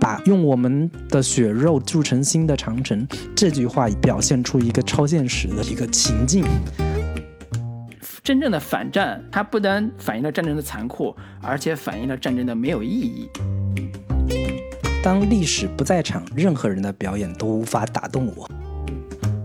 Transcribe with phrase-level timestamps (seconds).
[0.00, 6.44] 把用我们的血肉铸成新的长城这句话表现出一个超现实的一个情境。
[8.22, 13.28] 真正的反战，它不单反映了战争的残酷，而且反映了战争的没有意义。
[15.02, 18.50] 当历史不在场，任何人的表演都无法打动我。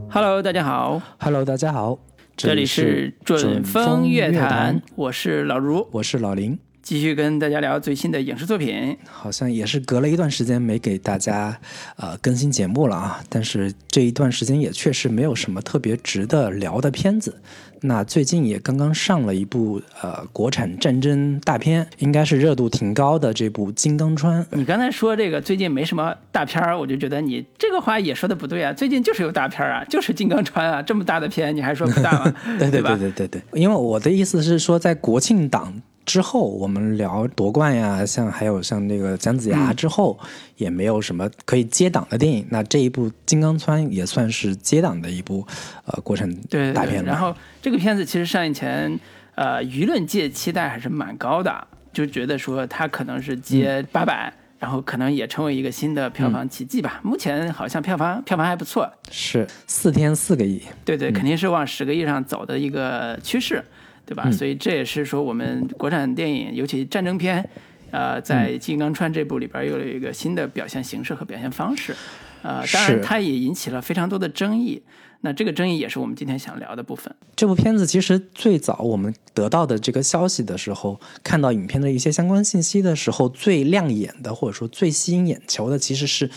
[0.10, 2.00] Hello，大家好，Hello，大家好，
[2.36, 6.60] 这里是准风乐乐坛，，我是老卢，我是老林。
[6.84, 8.96] 继续跟大家聊最新的影视作品。
[9.10, 11.58] 好像也是隔了一段时间没给大家
[11.96, 17.42] 呃更新节目了啊，但是这一段时间也确实没有什么特别值得聊的片子。
[17.86, 24.42] 那最近也刚刚上了一部呃国产战争大片，应该是热度挺高的这部《金刚川》。
[24.52, 28.72] 你刚才说这个最近没什么大片儿，我就觉得你这个话也说的不对啊。
[28.72, 32.34] 最近就是有大片儿啊，就是《金刚川》啊，这么大的片，你还说不大吗？
[32.58, 39.76] 对对吧对对对对，因为我的意思是说，在国庆档之后，我们聊夺冠呀，像还有像那个姜子牙嗯。
[39.76, 40.20] 之后，
[40.58, 42.46] 也没有什么可以接档的电影。
[42.50, 45.46] 那这一部《金刚川》也算是接档的一部
[45.86, 47.10] 呃国产对大片了。
[47.10, 49.00] 然后这个片子其实上映前，
[49.36, 57.00] 呃，舆论界期待还是蛮高的，就觉得说它可能是接八百、然后可能也成为一个新的票房奇迹吧。
[57.04, 63.64] 目前好像票房票房还不错，是四天四个亿，对对，肯定是往十个亿上走的一个趋势，
[64.06, 64.30] 对吧？
[64.32, 67.48] 所以这也是说我们国产电影，尤其战争片，
[67.92, 71.96] 呃，在《金刚川》这部里边又有一个新的表现形式和表现方式，
[72.42, 74.82] 呃，当然它也引起了非常多的争议。
[75.26, 77.16] 那这个争议也是我们今天想聊的部分。
[77.34, 86.30] 这部片子其实最早我们得到的这个消息的时候，看到影片的一些相关信息的时候，最亮眼的或者说最吸引眼球的，其实是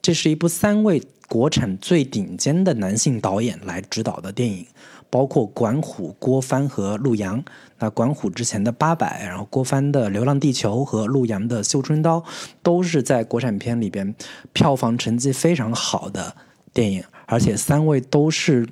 [0.00, 4.66] 这是一部三位国产最顶尖的男性导演来指导的电影，
[5.12, 7.44] 包括管虎、郭帆和陆阳。
[7.78, 12.20] 那管虎之前的《八佰》，然后郭帆的《流浪地球》和陆阳的《绣春刀》，
[12.62, 14.14] 都是在国产片里边
[14.54, 16.34] 票房成绩非常好的
[16.72, 18.66] 电影，而且三位都是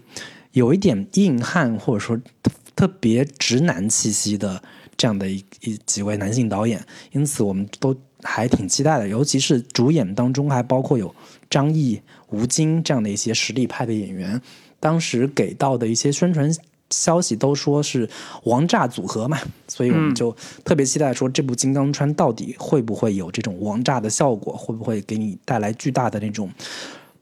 [0.53, 2.19] 有一点硬汉或者说
[2.75, 4.63] 特别直男气息的
[4.97, 9.09] 这样的一一几位男性导演，因此我们都还挺期待的。
[9.09, 11.13] 尤其是主演当中还包括有
[11.51, 14.41] 张译、吴京这样的一些实力派的演员，
[14.81, 16.51] 当时给到的一些宣传。
[16.93, 18.11] 消息都说是
[18.43, 26.51] 王炸组合嘛，所以我们就特别期待说这部《金刚川》到底会不会有这种王炸的效果，会不会给你带来巨大的那种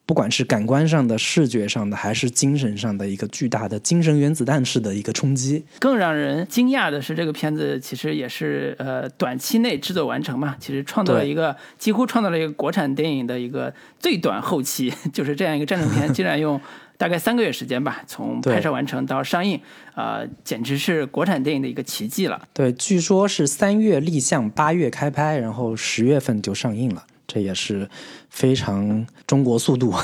[0.06, 5.62] 不管是感官上的、视觉上的，还是精神上的一个巨大的精神原子弹式的一个冲击。
[5.78, 16.58] 更让人惊讶的是，这个片子其实也是呃短期内制作完成嘛，其实创造了一个几乎创造了一个国产电影的一个最短后期， 就是这样一个战争片， 竟然用
[16.98, 19.58] 大概三个月时间吧，从拍摄完成到上映，
[19.94, 22.42] 呃，简直是国产电影的一个奇迹了。
[22.52, 27.88] 对，据说是三月立项，八月开拍，然后十月份就上映了，这也是
[28.28, 29.94] 非常中国速度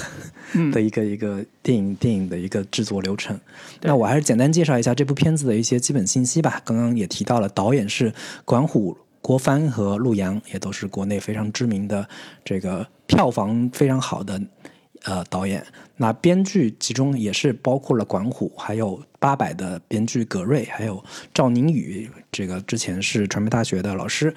[0.73, 3.39] 的一个、一个电影电影的一个制作流程。
[3.83, 6.63] 那我还是简单介绍一下这部片子的一些基本信息吧。
[6.65, 8.97] 刚刚也提到了，导演是管虎。
[9.21, 12.07] 郭帆和陆阳也都是国内非常知名的
[12.45, 14.39] 这个票房非常好的
[15.05, 15.65] 呃导演。
[15.97, 24.35] 那编剧其中也是包括了管虎，还有八百的编剧葛瑞，还有赵宁宇，这个之前是传媒大学的老师。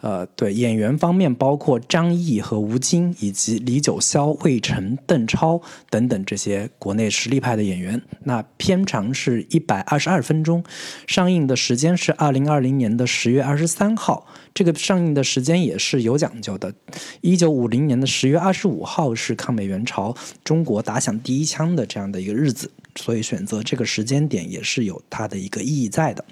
[0.00, 8.00] 呃，对演员方面包括张译和吴京，以及李九霄、魏晨、邓超等等这些国内实力派的演员。
[8.24, 10.62] 那片长是一百二十二分钟，
[11.06, 14.26] 上映的时间是二零二零年的十月二十三号。
[14.54, 16.72] 这个上映的时间也是有讲究的。
[17.20, 26.24] 一九五零年的十月二十五号是抗美援朝中国打响第一枪的这样的一个日子，所以选择这个时间点也是有它的一个意义在的。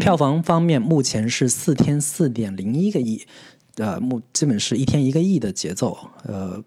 [0.00, 3.24] 票房方面，目前是四天四点零一个亿，
[3.76, 5.96] 呃，目基本是一天一个亿的节奏。
[6.24, 6.62] 呃，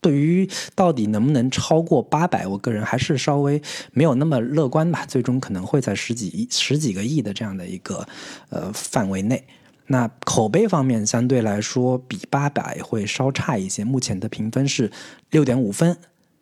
[0.00, 3.60] 对于到底能不能超过八百，我个人还是稍微
[3.92, 5.04] 没有那么乐观吧。
[5.06, 8.06] 最终可能会在十几亿、十几个亿的这样的一个
[8.48, 9.44] 呃范围内。
[9.86, 14.90] 那口碑方面相对来说比八百会稍差一些，目前的评分是
[15.30, 15.96] 六点五分。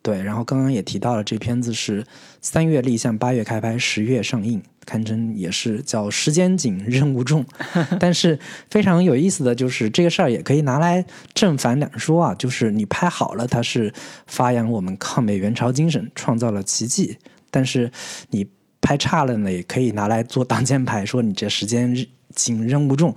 [0.09, 2.03] 对，然后刚刚也提到了，这片子是
[2.41, 7.45] 三月立项，八月开拍，十月上映，堪称也是叫时间紧任务重。
[7.99, 8.39] 但是
[8.71, 13.93] 非常有意思的就是这个事儿也可以拿来正反两说啊，就是你拍好了，它是
[14.25, 17.15] 发扬我们抗美援朝精神，创造了奇迹；
[17.51, 17.91] 但是
[18.31, 18.47] 你
[18.81, 21.95] 拍差了呢，也可以拿来做挡箭牌，说你这时间
[22.39, 23.13] 紧任务重，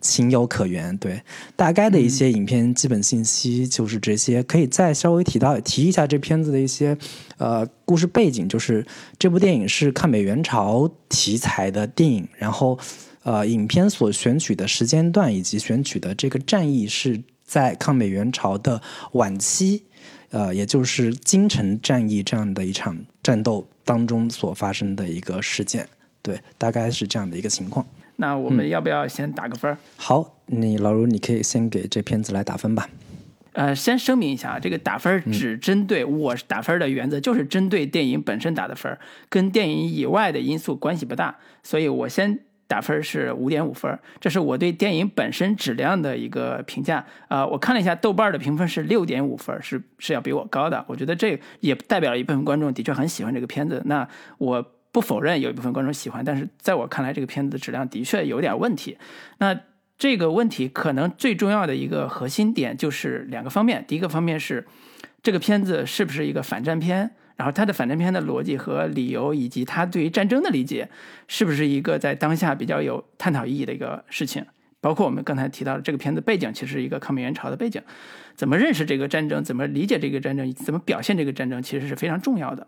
[0.00, 0.94] 情有可原。
[0.98, 1.22] 对，
[1.56, 6.96] 大概的一些影片基本信息就是这些，可以再稍微提到提一下这片子的一些
[7.38, 8.86] 呃故事背景，就是
[9.18, 12.78] 这部电影是抗美援朝题材的电影，然后
[13.22, 18.80] 呃，影片所选取的时间段以及选取的这个战役是在抗美援朝的
[19.12, 19.82] 晚期，
[20.30, 25.88] 呃，也就是京城战役这样的一场战斗当中所发生的一个事件。
[26.22, 27.86] 对，大概是这样的一个情况。
[28.16, 29.76] 那我们要不要先打个分？
[29.96, 32.88] 好，你老卢，你可以先给这片子来打分吧。
[33.52, 38.98] 呃，先声明一下，这个打分只针对我打分的原则，就是针对电影本身打的分，
[39.30, 41.38] 跟电影以外的因素关系不大。
[41.62, 47.02] 所以我先打分是五点五分，这是我对电影本身质量的一个评价。
[47.28, 50.84] 呃，我看了一下豆瓣的评分是六点五分，是是要比我高的。
[50.86, 53.80] 我觉得这也代表了一部分观众的确很喜欢这个片子。
[53.86, 54.62] 那我
[54.96, 58.96] 不否认有一部分观众喜欢，但是在我看来，这个片子的质量的确有点问题。
[59.36, 59.60] 那。
[59.98, 63.82] 这个问题可能最重要的一个核心点就是两个方面。
[63.88, 64.66] 第一个方面是
[65.22, 70.90] 这个片子是不是一个反战片，然后它的反战片的逻辑和理由，以及它对于战争的理解，
[71.28, 74.44] 是不是一个在当下比较有探讨意义的一个事情。
[74.82, 77.80] 包括我们刚才提到的这个片子背景，其实是一个抗美援朝的背景，
[78.34, 82.66] 怎么认识这个战争，怎么理解这个战争，怎么表现这个战争，其实是非常重要的。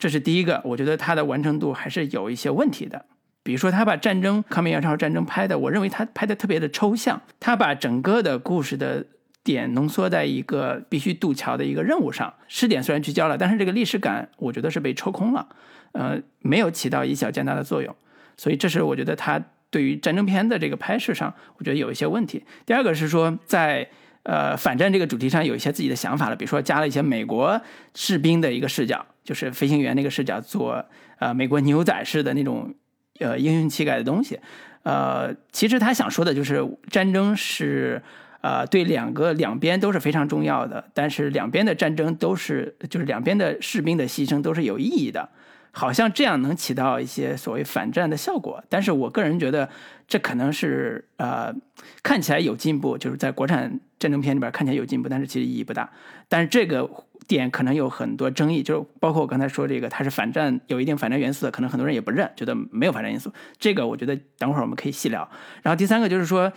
[0.00, 3.04] 这是第一个，我觉得它的完成度还是有一些问题的。
[3.42, 7.20] 比如说，他把战争抗美援朝战争拍的，我认为他拍的特别的抽象。
[7.38, 9.06] 他把整个的故事的
[9.42, 15.48] 点浓缩在一个必须渡桥的一个任务上，试点虽然聚焦了，但是这个历史感我觉得是被抽空了，
[15.92, 17.94] 呃，没有起到以小见大的作用。
[18.36, 22.44] 所以这是我觉得他对于战争片的这个拍摄上，我觉得有一些问题。
[22.66, 23.88] 第二个是说，在
[24.22, 27.60] 呃反战这个主题上有一些自己的想法了，比如说加了一些美国
[27.94, 30.84] 士兵的一个视角，就是飞行员那个视角，做
[31.18, 32.74] 呃美国牛仔式的那种。
[33.18, 34.40] 呃，英雄气概的东西，
[34.82, 38.02] 呃，其实他想说的就是战争是，
[38.40, 45.28] 呃，对两个两边都是非常重要的，但是两边的战争都是，就是两边的士兵的牺牲都是有意义的，
[45.72, 49.68] 好像这样能起到一些所谓反战的效果，但是我个人觉得
[50.08, 51.54] 这可能是呃
[52.02, 55.90] 看起来有进步，就是在国产战争片里边看起来有进步，但是其实意义不大，
[56.28, 56.88] 但是这个。
[57.28, 63.32] 点可能有很多争议，就是包括我刚才说这个，它是反战，有一定反战元素的，可能很多人也不认，觉得没有反战因素。
[63.56, 65.30] 这个我觉得等会儿我们可以细聊。
[65.62, 66.52] 然后第三个就是说，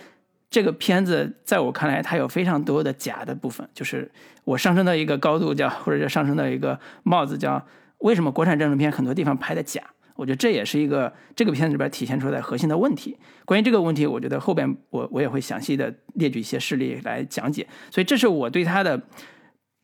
[0.50, 4.12] 这个片子在我看来，它有非常多的假的部分，就是
[4.46, 7.64] 我上升到一个高度叫，或者叫上升到一个帽子叫，
[8.04, 9.82] 为什么国产战争片很多地方拍的假？
[10.16, 13.18] 我觉得这也是一个这个片子里边体现出来核心的问题。
[13.46, 17.68] 关于这个问题，我觉得后边我我也会详细的列举一些事例来讲解。
[17.92, 19.02] 所以这是我对它的。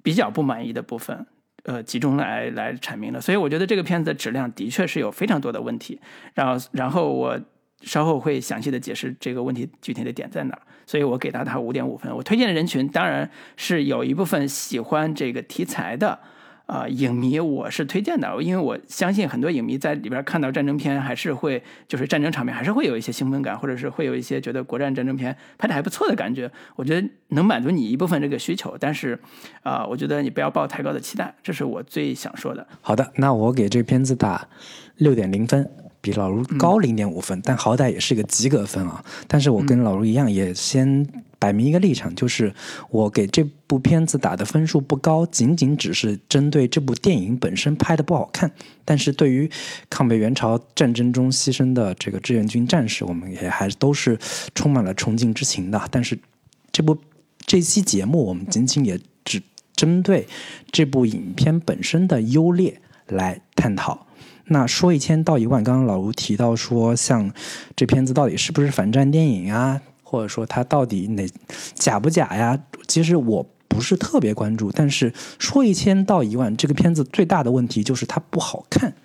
[0.01, 1.27] 比较不满意的部分，
[1.63, 3.19] 呃，集中来来阐明的。
[3.19, 5.99] 所以我觉得这个片子的质量的确是有非常多的问题。
[6.33, 7.37] 然后，然后我
[7.81, 10.57] 稍后会详细的解释这个问题具体的点在哪。
[10.87, 12.15] 所以我给到他五点五分。
[12.15, 16.17] 我推荐的人群当然是有一部分喜欢这个题材的。
[16.69, 26.49] 啊，影迷我是推荐的，因为我相信很多影迷在里边看到战争片，还是会就是战争场面，还是会有一些兴奋感，或者是会有一些觉得国战战争片拍的还不错的感觉。
[26.75, 29.19] 我觉得能满足你一部分这个需求，但是
[29.63, 32.67] 啊，我觉得你不要抱太高的期待，这是我最想说的。
[32.81, 34.47] 好的，那我给这片子打
[34.97, 35.67] 六点零分，
[36.01, 39.03] 比老卢高零点五分，但好歹也是一个及格分啊。
[39.27, 41.07] 但是我跟老卢一样，也先。
[41.39, 42.53] 摆明一个立场，就是
[42.89, 48.51] 我给这部片子打的分数不高，仅仅只是针对这部电影本身拍的不好看。
[48.83, 49.49] 但是对于
[49.89, 54.19] 抗美援朝战争中牺牲的这个志愿军战士，我们也还都是
[54.53, 55.81] 充满了崇敬之情的。
[55.89, 56.19] 但是
[56.71, 56.97] 这部
[57.45, 59.41] 这期节目，我们仅仅也只
[59.73, 60.27] 针对
[60.71, 64.07] 这部影片本身的优劣来探讨。
[64.51, 67.31] 那说一千道一万，刚刚老吴提到说，像
[67.75, 69.79] 这片子到底是不是反战电影啊？
[70.09, 71.29] 或者说它到底哪
[71.75, 72.59] 假不假呀？
[72.87, 78.95] 其实我不是特别关注，但是说一千道一万，这个片子最大的问题就是它不好看。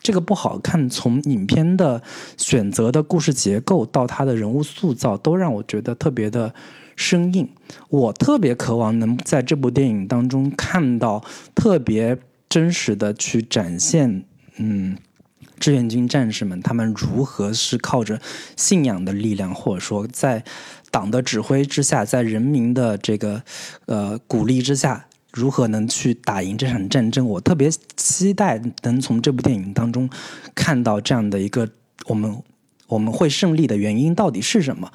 [0.00, 2.02] 这个不好看，从影片的
[2.38, 6.54] 选择的故事结构到它的人物塑造，都让我觉得特别的
[6.96, 7.46] 生硬。
[7.90, 11.22] 我特别渴望能在这部电影当中看到
[11.54, 12.16] 特别
[12.48, 14.24] 真实的去展现，
[14.56, 14.96] 嗯。
[15.58, 18.20] 志愿军战士们，他们如何是靠着
[18.56, 20.42] 信仰的力量，或者说在
[20.90, 23.42] 党的指挥之下，在人民的这个
[23.86, 27.26] 呃鼓励之下，如何能去打赢这场战争？
[27.26, 30.08] 我特别期待能从这部电影当中
[30.54, 31.68] 看到这样的一个
[32.06, 32.42] 我们
[32.86, 34.90] 我们会胜利的原因到底是什么。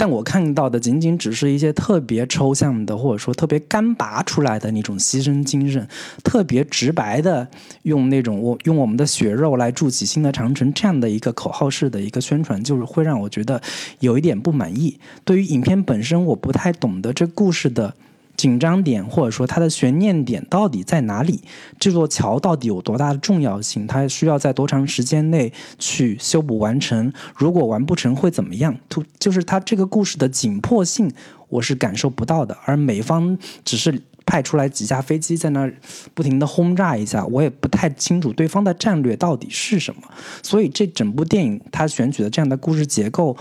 [0.00, 5.86] 但我看到的仅仅只是一些特别抽象的，或者说特别干拔出来的那种牺牲精神，
[6.24, 7.46] 特别直白的
[7.82, 13.60] 用那种我用我们的血肉来筑起新的长城这样的一个口号式的一个宣传，就是会让我觉得
[13.98, 14.98] 有一点不满意。
[15.22, 17.94] 对于影片本身，我不太懂得这故事的
[18.40, 21.42] 紧张点或者说它的悬念点到底在哪里？
[21.78, 23.86] 这座桥到底有多大的重要性？
[23.86, 27.12] 它需要在多长时间内去修补完成？
[27.36, 28.74] 如果完不成会怎么样？
[28.88, 31.12] 突就是它这个故事的紧迫性，
[31.50, 32.56] 我是感受不到的。
[32.64, 35.74] 而美方只是派出来几架飞机在那儿
[36.14, 40.00] 不停的轰炸一下，我也不太清楚对方的战略到底是什么。
[40.42, 43.36] 所以这整部电影它选取的这样的故事结构，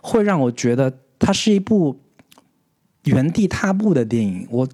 [0.00, 1.98] 会让我觉得它是一部。
[3.04, 4.68] 原地踏步的电影，我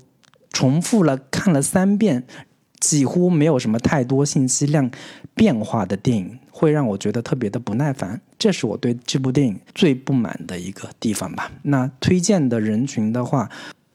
[0.52, 2.24] 重复了看了三遍，
[2.78, 4.90] 几乎没有什么太多信息量
[5.34, 8.20] 变化的电影，会让我觉得特别的不耐烦。
[8.38, 11.50] 这是我对这部电影最不满的一个地方吧。
[11.62, 13.50] 那推荐的人群的话，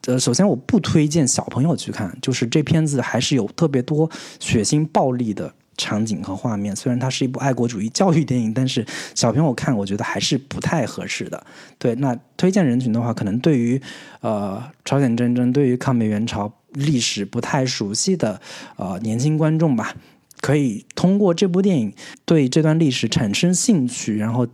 [0.06, 5.52] 呃，首先我不推荐小朋友去看，就是这片子还是有特别多血腥暴力的。
[5.76, 11.44] 场景和画面，虽然它是一部爱国主义教育电影，但是小朋友看，我觉得还是不太合适的。
[11.78, 13.80] 对，那推荐人群的话，可能对于
[14.20, 18.40] 呃朝鲜战争、对于抗美援朝历史不太熟悉的
[18.76, 19.94] 呃年轻观众吧，
[20.40, 21.92] 可以通过这部电影
[22.24, 24.46] 对这段历史产生兴趣，然后。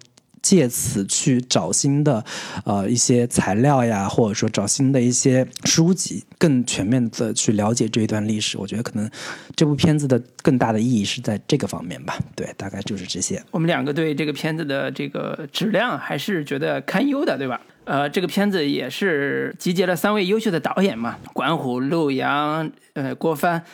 [0.42, 2.24] 借此去找新的，
[2.64, 8.58] 呃，一些材料呀，或者说找新的一些书籍，更全面的去了解这一段历史。
[8.58, 9.08] 我觉得可能
[9.54, 12.18] 这部片子的更大的意义是在这个方面吧。
[12.34, 13.42] 对，大概就是这些。
[13.52, 17.60] 我们两个对这个片子的这个质量还是觉得堪忧的，对吧？
[17.84, 23.64] 呃，这个片子也是集结了三位优秀的导演嘛，管虎、陆阳、呃，郭帆。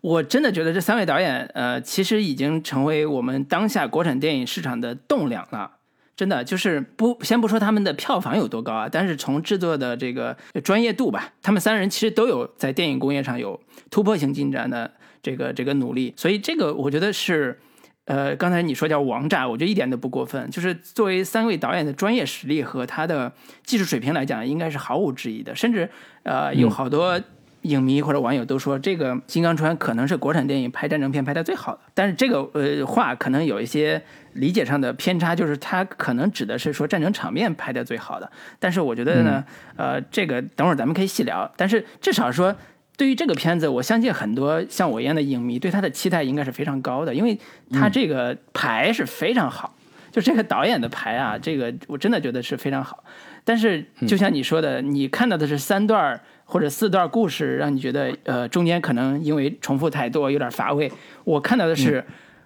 [0.00, 5.72] 我真的觉得这三位导演，呃，其实已经成为我们当下国产电影市场的栋梁了。
[6.16, 14.90] 真的就是不先不说他们的票房有多高啊，但是从制作的这个专业度吧，他们三人其实都有在电影工业上有突破性进展的
[15.22, 17.60] 这个这个努力，所以这个我觉得是，
[18.06, 20.50] 呃，刚才你说叫王炸，我觉得一点都不过分。
[20.50, 23.30] 就是作为三位导演的专业实力和他的
[23.64, 25.90] 技术水平来讲，应该是毫无质疑的，甚至
[26.22, 27.20] 呃有好多。
[27.62, 31.80] 影迷或者网友都说，这个《金刚川》可能是国产电影拍战争片拍的最好的。
[31.94, 34.00] 但是这个呃话可能有一些
[34.34, 38.30] 理解上的偏差，就是它可能指的是说战争场面拍的最好的。
[38.58, 39.44] 但是我觉得呢，
[39.76, 41.50] 呃，这个等会儿咱们可以细聊。
[41.56, 42.54] 但是至少说，
[42.96, 47.38] 对于这个片子，我相信很多像我一样的影迷对他的期待应该是非常高的，因为
[47.72, 49.74] 他这个牌是非常好，
[50.12, 53.02] 就这个导演的牌啊，这个我真的觉得是非常好。
[53.44, 60.90] 但是就像你说的，你看到的是三段或者四段故事，让你觉得呃中间可能因为重复太多有点乏味。
[61.24, 62.04] 我看到的是，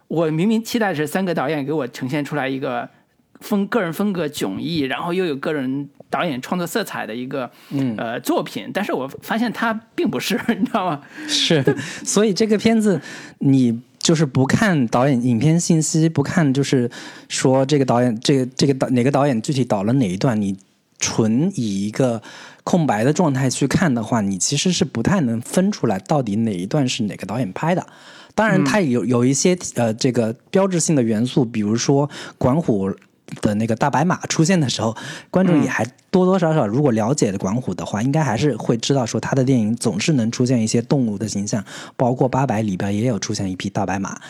[0.09, 2.89] 我明明期待是三个导演给我呈现出来一个
[3.41, 11.03] 风个人风格迥异，然后又有个人导演创作色彩的一个嗯呃作品，但是我发现它并不是， 你知道吗？
[11.29, 11.63] 是，
[12.03, 12.99] 所以这个片子
[13.41, 16.91] 你就是不看导演影片信息，不看就是
[17.29, 20.57] 说这个导演这个这个导哪个导演具体导了哪一段，你
[20.99, 22.23] 纯以一个。
[22.71, 27.85] 空白的状态去看的话，你其实是不太能分出来到底哪一段是哪个导演拍的。
[28.37, 32.09] 当然，它有有一些呃这个标志性的元素，比如说
[32.39, 32.89] 管虎
[33.41, 34.97] 的那个大白马出现的时候，
[35.33, 41.65] 观众也还多多少少如果了解管虎的话，应该还是会知道说他的电影总是能出现一些动物的形象，
[41.97, 44.21] 包括八佰里边也有出现一匹大白马。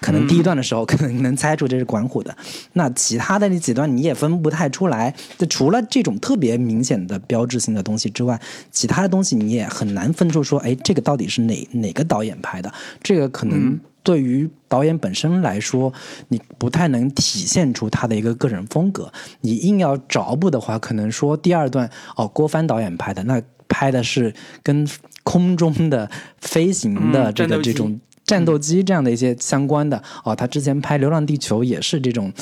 [0.00, 2.36] 可能第一段的时候，可能能猜出这是管虎的，
[2.74, 5.14] 那其他的那几段你也分不太出来。
[5.38, 12.72] 就除了这种特别明显的标志性的东西之外，其他的东西你也很难分出说，哎，这个到底是哪哪个导演拍的？
[13.02, 15.92] 这个可能对于导演本身来说，
[16.28, 19.10] 你不太能体现出他的一个个人风格。
[19.40, 24.86] 你硬要找补的话，可能说第二段哦，郭帆导演拍的，那拍的是跟
[25.24, 27.98] 空中的飞行的这个这种。
[28.26, 32.32] 战斗机这样的一些相关的哦，他之前拍《流浪地球》也是这种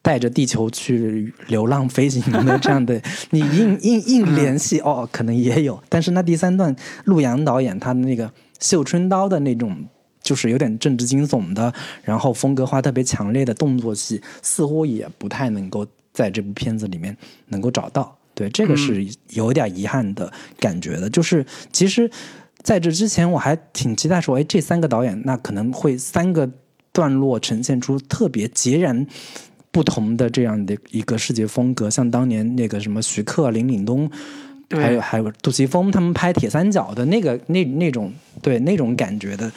[0.00, 5.82] 带着地球去流浪飞行的这样的，你硬 硬硬联系哦，可能也有。
[5.88, 6.74] 但是那第三段，
[7.04, 8.26] 陆阳导演他的那个
[8.58, 9.84] 《绣春刀》的那种，
[10.22, 11.72] 就是有点政治惊悚的，
[12.02, 17.16] 然后风格化特别强烈的动作戏，似乎也不太能够在这部片子里面
[17.48, 18.16] 能够找到。
[18.34, 22.10] 对，这个是有点遗憾的感觉的，就是其实。
[22.64, 26.50] 在这之前，我还挺期待说，哎，这三个导演那可能会三个
[26.92, 29.06] 段落呈现出特别截然
[29.70, 34.10] 不同的这样的一个视觉风格，像当年那个什么徐克、林岭东，
[34.70, 39.52] 还有还有杜琪峰他们拍《铁三角》的那个那那种对那种感觉的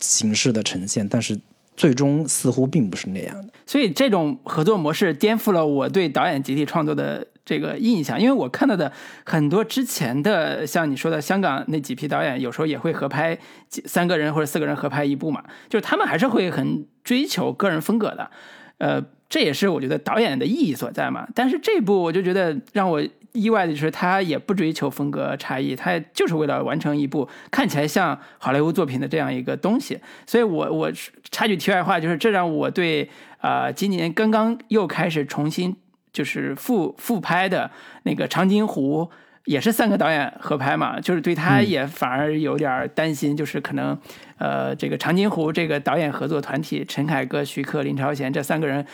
[0.00, 1.38] 形式的呈现，但是
[1.76, 3.52] 最终似乎并不是那样的。
[3.64, 7.24] 所以这种合作模式颠覆了我对导演集体创作的。
[7.48, 8.92] 这个印象，因为我看到的
[9.24, 13.38] 很多之前的，像你说的香港那几批导演，有时候也会合拍
[13.70, 18.30] 几三个人或者四个人合拍一部嘛，就是他们还是会很追求个人风格的，
[18.76, 21.26] 呃，这也是我觉得导演的意义所在嘛。
[21.34, 23.02] 但是这部我就觉得让我
[23.32, 29.98] 意外的就是他也不追求风格差异，他就是为了完成一部看起来像好莱坞作品的这样一个东西。
[30.26, 30.92] 所以我我
[31.30, 35.74] 插句题外话，就是这让我对啊今年刚刚又开始重新
[36.18, 37.70] 就是复复拍的
[38.02, 39.08] 那个长津湖。
[39.44, 43.98] 也是三个导演合拍嘛，就是对他也反而有点担心，就是可能，
[44.36, 48.84] 呃，这个长津湖这个导演合作团体，陈凯歌、徐克、林超贤这三个人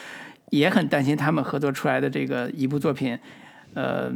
[0.51, 3.19] 也很担心他们合作出来的这个一部作品，
[3.75, 4.13] 呃，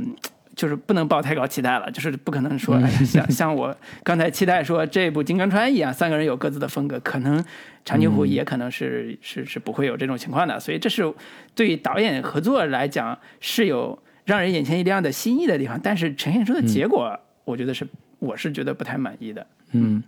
[0.58, 7.42] 就是不能抱太高期待了，就是不可能说像像我刚才期待说这部《金刚川》一样，三个人有各自的风格，可能
[7.84, 11.14] 长津湖也可能是是是不会有这种情况的，所以这是
[11.54, 13.98] 对导演合作来讲是有。
[14.28, 17.88] 让人眼前一亮的新意的地方，但是呈现出的结果，我觉得是
[18.18, 19.46] 我是觉得不太满意的。
[19.72, 20.02] 嗯，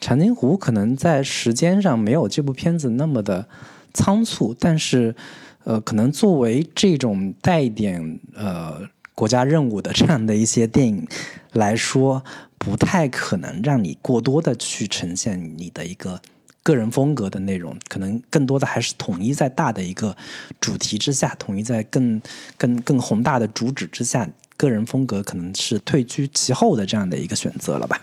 [0.00, 3.46] 长津湖可能在时间上没有这部片子那么的
[3.94, 5.14] 仓促，但是
[5.62, 8.82] 呃，可能作为这种带一点呃
[9.20, 11.06] 国家任务的这样的一些电影
[11.52, 12.24] 来说，
[12.56, 16.22] 不太可能让你过多的去呈现你的一个。
[16.62, 20.14] 个人风格的内容，可能更多的还是统一在大的一个
[20.60, 22.20] 主题之下，统一在更
[22.58, 27.98] 更更宏大的主旨之下，个人风格可能是退居其后的这样的一个选择了吧？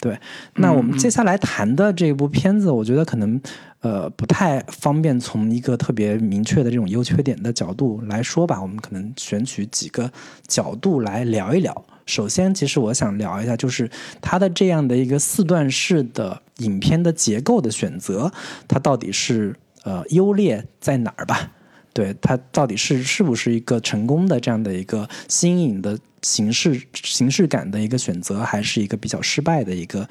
[0.00, 0.18] 对。
[0.56, 3.40] 那我们接下来谈的这部片子，我觉得可能
[3.84, 8.60] 呃不太方便从一个特别明确的这种优缺点的角度来说吧。
[8.60, 10.10] 我们可能选取几个
[10.48, 11.84] 角度来聊一聊。
[12.06, 13.90] 首先，其实我想聊一下，就是
[14.22, 18.32] 它的这样的一个四段式的影片的结构的选择，
[18.66, 21.52] 它到底是呃优劣在哪儿吧？
[21.94, 30.06] 对，它到底是是不是一个成功的这样的一个新颖的形式形式感的一个选择，还是一个比较失败的一个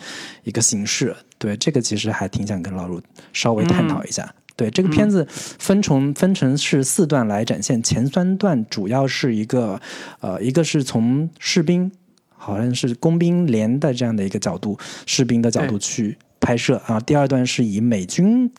[0.46, 1.14] 一个形式？
[1.38, 3.02] 对，这个其实还挺想跟老卢
[3.34, 4.34] 稍微探讨一下。
[4.56, 9.82] 对这个片子分成分成是四段来展现，前三段主要是一个，
[10.22, 11.92] 呃，一个是从士兵，
[12.30, 17.00] 好像是工兵连的这样的一个角度，士兵的角度去拍摄啊。
[17.00, 18.52] 第二段是以美军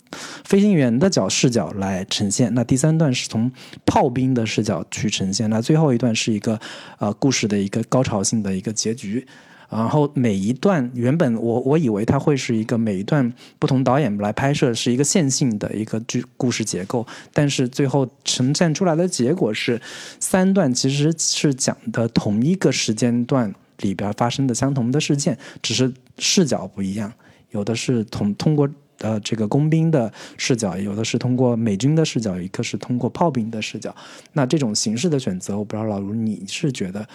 [0.45, 3.53] 飞行员的角视角来呈现，那第三段是从
[3.85, 6.59] 炮兵的视角去呈现，那最后一段是一个
[6.99, 9.27] 呃故事的一个高潮性的一个结局。
[9.71, 19.81] 然后每一段原本我我以为它会是一个每一段不同导演来拍摄是一个线性的一个剧故事结构，但是最后呈现出来的结果是
[20.21, 27.13] 三段其实是讲的同一个时间段里边发生的相同的事件，只是视角不一样，
[27.55, 33.97] 有的是通通过呃这个工兵的视角，有的是通过美军的视角，一个是通过炮兵的视角。
[34.35, 37.09] 那这种形式的选择，我不知道老卢你是觉得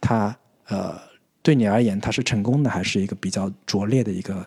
[0.00, 0.36] 它
[0.68, 0.94] 呃。
[1.42, 4.44] 对你而言，它是成功的，还是一个比较拙劣的一个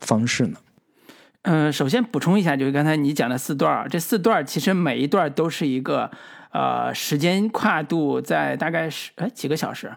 [0.00, 0.56] 方式呢？
[1.42, 6.10] 嗯，首先补充一下，就是刚才你讲的四段这四段其实每一段都是一个
[6.50, 9.92] 呃时间跨度在大概是哎几个小时，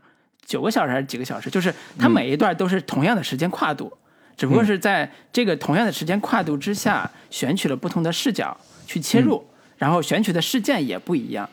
[0.46, 1.50] 九个小时还是几个小时？
[1.50, 3.94] 就是它每一段都是同样的时间跨度，
[4.42, 9.46] 只不过是在这个同样的时间跨度之下，选取了不同的视角去切入，
[9.78, 11.48] 然后选取的事件也不一样。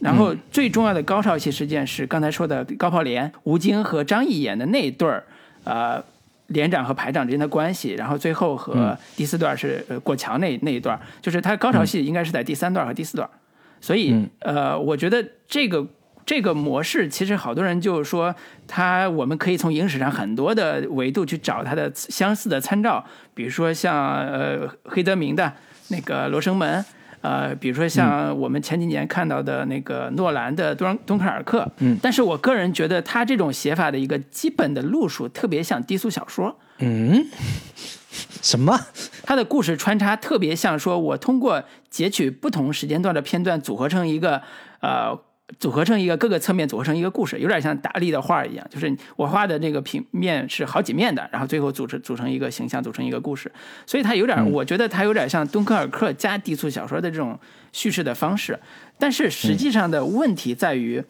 [0.00, 5.24] 然后最重要的高潮戏事件是刚才说的高炮连吴京和张译演的那一对儿，
[5.64, 6.04] 呃，
[6.48, 7.94] 连长和排长之间的关系。
[7.94, 13.26] 然后最后和第四段是过桥那那一段，就是他高潮戏应该是在第三段和第四段。
[13.80, 15.86] 所以呃，我觉得这个
[16.26, 18.34] 这个模式其实好多人就是说，
[18.66, 25.52] 他我们可以从影史上很多的维度去找它的相似的参照，比如说像呃黑泽明的
[25.88, 26.82] 那个《罗生门》。
[27.22, 37.26] 呃，比如说像我们前几年看到的那个诺兰的《敦敦刻尔克》，嗯，但是我个人觉得他这种写法的一个基本的路数特别像低俗小说，嗯，
[38.42, 38.78] 什么？
[39.24, 44.42] 他的故事穿插特别像说，我通过截取不同时间段的片段组合成一个
[44.80, 45.18] 呃。
[45.60, 53.50] 组合成一个各个侧面组合成一个故事，有点像达利的画一样，就是我画的那个平面是好几面的，然后最后组成组成一个形象，组成一个故事。
[53.86, 57.38] 所以它有点，我觉得它有点像敦刻尔克加低俗小说的这种
[57.72, 58.58] 叙事的方式。
[58.98, 61.00] 但是实际上的问题在于，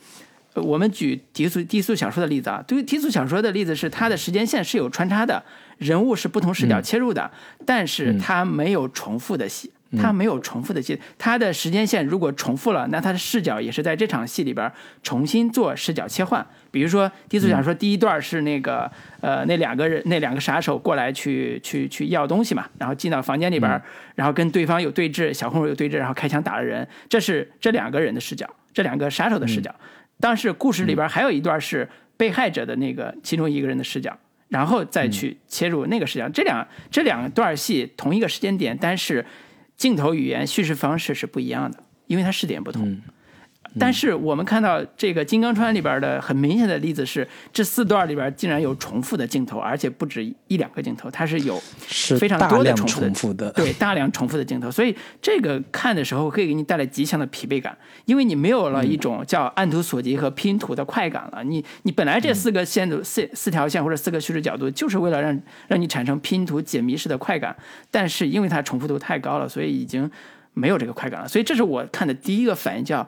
[0.54, 5.42] 我们举低俗低俗小说的例子啊，对于低俗小说的例子是它的时间线是有穿插的，
[5.78, 7.30] 人物是不同视角切入的，
[7.64, 9.70] 但是它没有重复的戏。
[9.96, 14.70] 它没有重复的戏，它的时间线如果重复了，那它的视角也是在这场戏里边
[15.02, 16.44] 重新做视角切换。
[16.72, 23.80] 比如说低俗小说第一段是那个呃那两个人那两个杀手过来去去去要东西嘛，然后进到房间里边，
[24.14, 29.74] 然后跟对方有对峙，小混混有对峙，然后开枪打了人，这是这两个人的视角，这两个杀手的视角。
[30.18, 34.18] 但是故事里边还有一段是被害者的那个其中一个人的视角，
[34.48, 36.28] 然后再去切入那个视角。
[36.28, 39.24] 这两这两段戏同一个时间点，但是。
[39.76, 43.00] 镜头语言叙事方式是不一样的，因为它视点不同。
[43.78, 61.44] 但是我们看到这个《金刚川》里边的很明显的例子是，这四段里边竟然有重复的镜头，而且不止一两个镜头，它是有是非常多的重复的重复的，对大量重复的镜头，所以这个看的时候可以给你带来极强的疲惫感，因为你没有了一种叫按图索骥和拼图的快感了。
[61.44, 67.54] 你你本来这四个线路四四条线或者四个叙事角度，就是为了让让你产生拼图解谜式的快感，
[67.90, 70.10] 但是因为它重复度太高了，所以已经
[70.54, 71.28] 没有这个快感了。
[71.28, 73.06] 所以这是我看的第一个反应，叫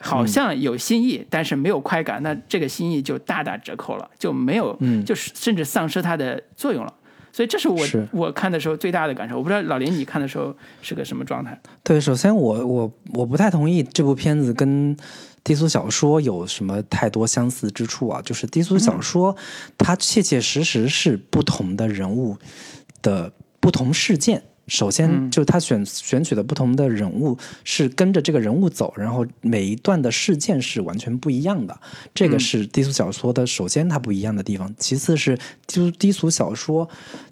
[0.00, 6.92] 好像有新意，但是没有快感，那这个新意就大打折扣了，就没有，就是甚至丧失它的作用了。
[7.32, 9.36] 所以这是我是我看的时候最大的感受。
[9.36, 11.60] 我不知道老林你看的时候是个什么状态？
[11.82, 14.96] 对，首先我我我不太同意这部片子跟
[15.42, 18.22] 低俗小说有什么太多相似之处啊。
[18.22, 19.34] 就是低俗小说，
[19.76, 22.36] 它切切实实是不同的人物
[23.02, 24.40] 的不同事件。
[24.66, 31.78] 首先，就是他选选取的不同的人物是跟着这个人物走，然后每一段的事件是完全不一样的。
[32.14, 36.88] 这个是低俗小说的首先它不一样的地方，其次是低俗低俗小说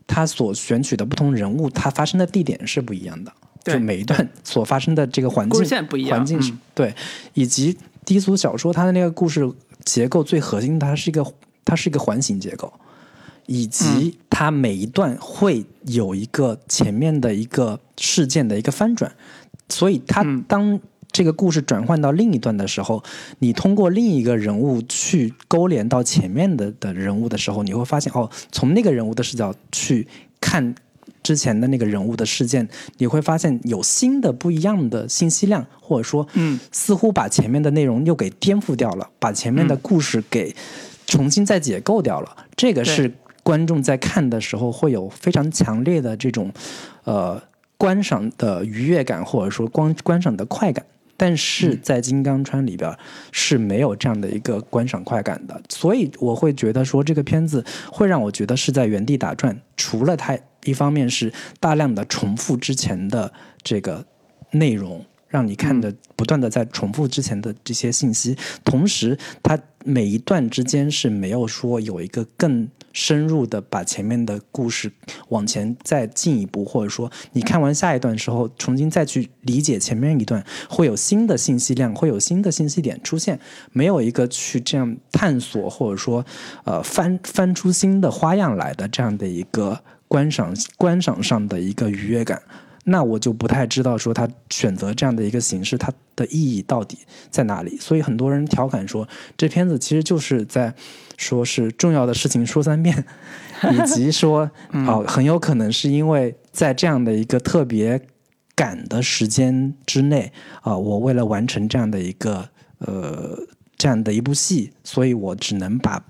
[0.07, 3.33] 它所选取的不同人物，它发生的地点是不一样的。
[3.65, 6.95] 对就每一段所发生的这个环故境不一样环境是、嗯对，
[7.35, 9.49] 以及低俗小说它的那个故事
[9.85, 11.25] 结构最核心，它是一个
[11.65, 12.73] 它是一个环形结构，
[13.47, 19.13] 以及它每一段会有一个前面的一个事件的一个翻转，
[19.69, 20.43] 所以它嗯。
[20.49, 20.79] 当
[21.11, 23.03] 这个故事转换到另一段的时候，
[23.41, 30.09] 你通过另一个人物去勾连到前面的的人物的时候，你会发现哦，从那个人物的视角去
[30.41, 30.75] 看
[31.23, 40.57] 之前的那个人物的事件，你会发现有新的不一样的信息量，或者说，嗯，似乎把前面的内容又给颠覆掉了，把前面的故事给
[41.07, 42.35] 重新再解构掉了。
[42.57, 46.53] 这个是观众在看的时候会有非常强烈的这种
[47.05, 47.43] 呃
[47.77, 50.85] 观赏的愉悦感，或者说观观赏的快感。
[51.15, 52.93] 但是在金刚川里边
[53.31, 59.57] 是没有这样的一个观赏快感的，所以我会觉得说这个片子会让我觉得是在原地打转。
[59.77, 64.05] 除了它一方面是大量的重复之前的这个
[64.51, 74.93] 内容，让你看的不断的在重复之前的这些信息，同时它每一段之间是没有说有一个更深入的把前面的故事
[75.29, 83.39] 往前再进一步，或者说你看完下一段时候，重新再去理解前面一段，会有新的信息量，会有新的信息点出现，
[83.73, 86.25] 没有一个去这样探索或者说
[86.65, 92.43] 呃翻翻出新的花样来的这样的一个观赏观赏上的一个愉悦感。
[92.85, 96.99] 那我就不太知道说他选择这样的一个形式，它的意义到底
[97.31, 97.77] 在哪里？
[97.77, 100.75] 所以很多人调侃说，这片子其实就是在
[101.23, 103.05] 说是重要的事情说三遍，
[103.71, 104.51] 以及说
[104.87, 108.01] 哦，很有可能是因为在这样的一个特别
[108.57, 110.33] 赶的时间之内
[110.63, 113.39] 啊、我为了完成这样的一个呃
[113.77, 116.05] 这样的一部戏，所以我只能把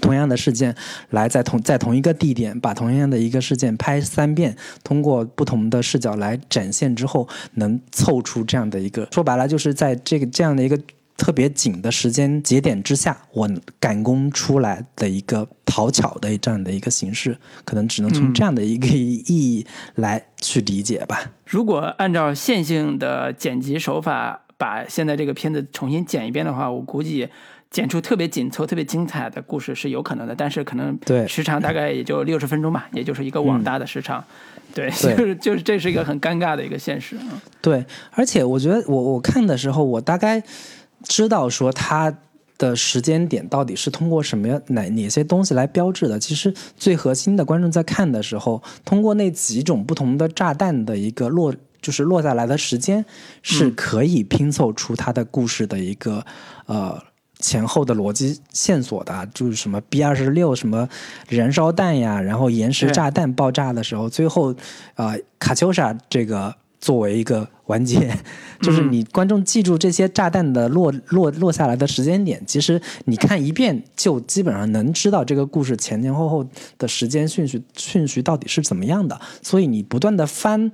[0.00, 0.74] 同样的事件
[1.10, 10.78] 来在同在同一个地点把同样的一个事件拍三遍，通过不同的视角来展现之后，能凑出这样的一个说白了就是在这个这样的一个
[11.16, 13.50] 特别紧的时间节点之下，我
[13.80, 21.32] 赶工出来的一个讨巧的这样的一个形式，可能只能从这样的一个意义来去理解吧。
[21.46, 27.28] 如果按照线性的剪辑手法把现在这个片子重新剪一遍的话，我估计
[27.70, 34.22] 剪出特别紧凑、特别精彩的故事是有可能的，但是可能对时长大概也就六十分钟吧，也就是一个网大的时长。
[34.74, 37.16] 对，对就是就是这是一个很尴尬的一个现实。
[37.20, 40.42] 嗯对，而且我觉得我我看的时候，我大概
[41.08, 42.14] 知道说它
[42.58, 46.18] 的时间点到底是通过什么样哪哪些东西来标志的。
[46.18, 51.54] 其实最核心的观众在看的时候，通过那几种不同的炸弹的一个落。
[51.82, 53.04] 就是落下来的时间
[53.42, 56.24] 是可以拼凑出它的故事的一个、
[56.64, 57.00] 呃
[57.38, 60.88] 前后的逻辑线索的啊，就是什么 B 二十六什么
[61.28, 64.52] 燃烧弹呀，然后岩石炸弹爆炸的时候，最后
[64.94, 68.16] 啊、呃卡秋莎这个作为一个完结，
[68.60, 76.46] 就是你观众记住这些炸弹的落落落下来的时间点，其实你看一遍就基本上能知道这个故事前前后后
[76.78, 79.20] 的时间顺序顺序到底是怎么样的。
[79.42, 80.70] 所以你不断的翻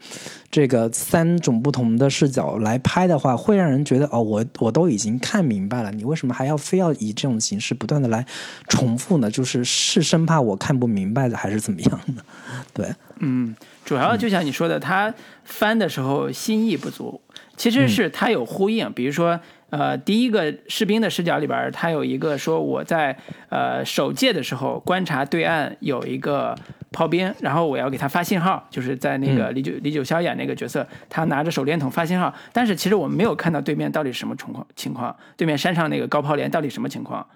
[0.51, 8.25] 这个三种不同的视角来拍的话，会让人觉得哦，我我都已经看明白了，你为什么还要非要以这种形式不断的来
[8.69, 9.31] 重复呢？
[9.31, 12.25] 就是是生怕我看不明白的，还是怎么样的？
[12.75, 15.13] 对，嗯，主要就像你说的，他
[15.45, 17.19] 翻的时候心意不足，
[17.57, 19.41] 其实是它有呼应，比如说。
[19.73, 23.17] 呃，第一个士兵的视角里边儿，他有一个说我在
[23.49, 26.55] 呃守戒的时候观察对岸有一个
[26.93, 37.27] 炮兵，然后我要给他发信号，就是在那个李九李九霄演那个角色，他拿着手电筒发信号，但是其实我们没有看到对面到底什么情况情况，对面山上那个高炮连到底什么情况，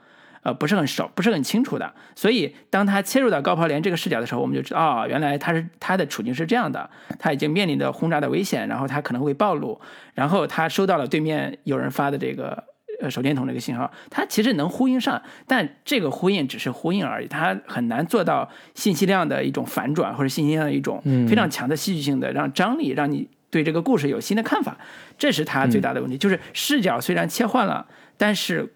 [0.47, 1.93] 呃，不是很熟，不是很清楚的。
[2.15, 9.81] 所以当他切入到高抛连这个视角的时候，我们就知道，哦，原来他是他的处境是这样的，他已经面临着轰炸的危险，然后他可能会暴露，
[10.15, 12.63] 然后他收到了对面有人发的这个。
[12.99, 24.79] 呃，手电筒这个信号，它其实能呼应上，但这个呼应只是呼应而已，它很难做到信息量的一种反转，或者信息量的一种非常强的戏剧性的让张力，让你对这个故事有新的看法。
[25.19, 28.73] 这是它最大的问题，就是视角虽然切换了，但是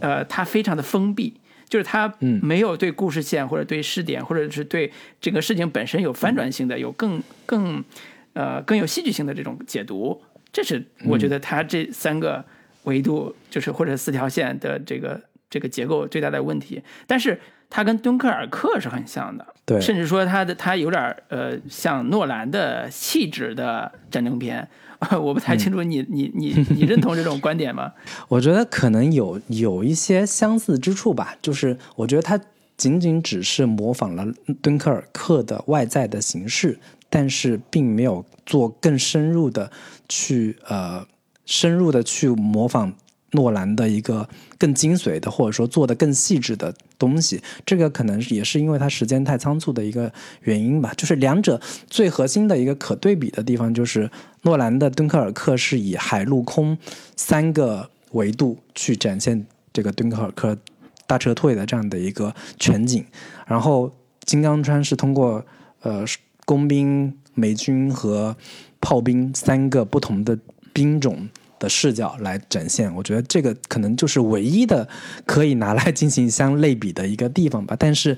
[0.00, 7.84] 呃，它非常的封闭，就是它没有对故事线或者对视点或者是对这个事情本身有翻转性的，有更更
[8.32, 10.22] 呃更有戏剧性的这种解读。
[10.52, 12.44] 这是我觉得它这三个。
[12.84, 24.66] 维度就是或者四条线的这个这个结构最大的问题，但是它跟敦刻尔克是很像的，对，甚至说它的它有点呃像诺兰的气质的战争片，
[25.20, 27.92] 我不太清楚你你你你认同这种观点吗？
[28.28, 32.40] 我觉得可能有有一些相似之处吧，就是我觉得它
[32.76, 34.26] 仅仅只是模仿了
[34.60, 39.70] 敦刻尔克的外在的形式，但是并没有做更深入的
[40.08, 41.06] 去呃。
[41.50, 42.92] 深入的去模仿
[43.30, 50.92] 诺兰的一个更精髓的，或者说做的更细致的东西，这个可能也是因为它时间太仓促的一个原因吧。
[50.96, 54.10] 就是两者最核心的一个可对比的地方，就是
[54.42, 56.76] 诺兰的《敦刻尔克》是以海陆空
[57.16, 60.58] 三个维度去展现这个敦刻尔克
[61.06, 63.04] 大撤退的这样的一个全景，
[63.46, 63.86] 然后
[64.26, 65.44] 《金刚川》是通过
[65.82, 66.04] 呃
[66.44, 68.36] 工兵、美军和
[68.80, 70.36] 炮兵三个不同的
[70.72, 71.28] 兵种。
[71.58, 74.88] 的视角来展现，我觉得这个可能就是唯一的
[75.26, 77.76] 可以拿来进行相类比的一个地方吧。
[77.78, 78.16] 但是，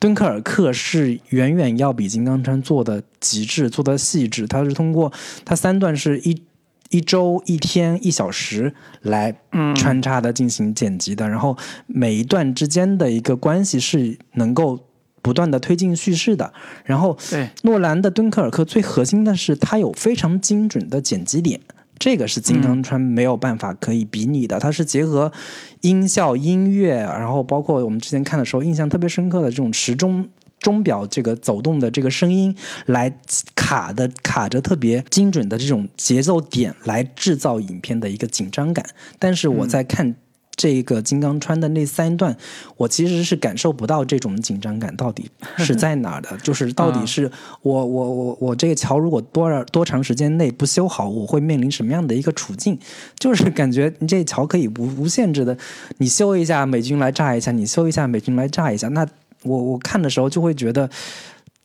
[0.00, 4.46] 敦刻尔克是远远要比金刚川做的极致、做的细致。
[4.46, 5.12] 它是通过
[5.44, 6.42] 它三段是一
[6.90, 8.72] 一周、一天、一小时
[9.02, 9.36] 来
[9.74, 14.78] 穿插的进行剪辑的，然后每一段之间的一个关系是能够
[15.20, 16.52] 不断的推进叙事的。
[16.84, 17.18] 然后，
[17.62, 21.60] 诺兰的敦刻尔克最核心的是它有非常精准的剪辑点。
[21.98, 25.32] 这个是金刚川没有办法可以比拟的，它是结合
[25.80, 32.54] 音效、音乐，然后包括我们之前看的时候印象特别深刻的这种时钟钟表这个走动的这个声音，
[32.86, 33.12] 来
[33.54, 38.84] 卡的卡着特别精准的这种节奏点，来制造影片的一个紧张感。
[39.18, 40.14] 但是我在看。
[40.58, 42.36] 这个金刚川的那三段，
[42.76, 46.36] 我其实是感受不到这种紧张感到底是在哪儿的。
[46.38, 47.30] 就是到底是
[47.62, 52.76] 我我我我这个桥如果多少多长时间内不修好，我会面临什么样的一个处境？
[53.20, 55.56] 就是感觉你这桥可以无无限制的，
[55.98, 58.88] 你修一下美军来炸一下，你修一下美军来炸一下。
[58.88, 59.06] 那
[59.44, 60.90] 我我看的时候就会觉得，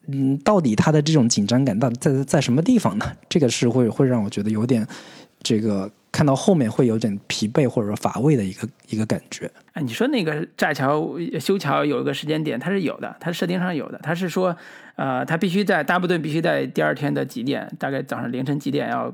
[0.05, 3.11] 嗯，到底他的这种紧张感到底在在什么地方呢？
[3.27, 4.87] 这个是会会让我觉得有点
[5.41, 5.89] 这个。
[6.13, 9.51] 看到后面会有点疲惫或者说乏味的一个一个感觉。
[9.73, 13.99] 哎，你说那个炸桥修桥有一个时间点，它是有的，它设定上有的。
[14.03, 14.55] 它是说，
[14.95, 19.11] 呃，它必须在大部队必须在第二天的几点，大概早上凌晨几点要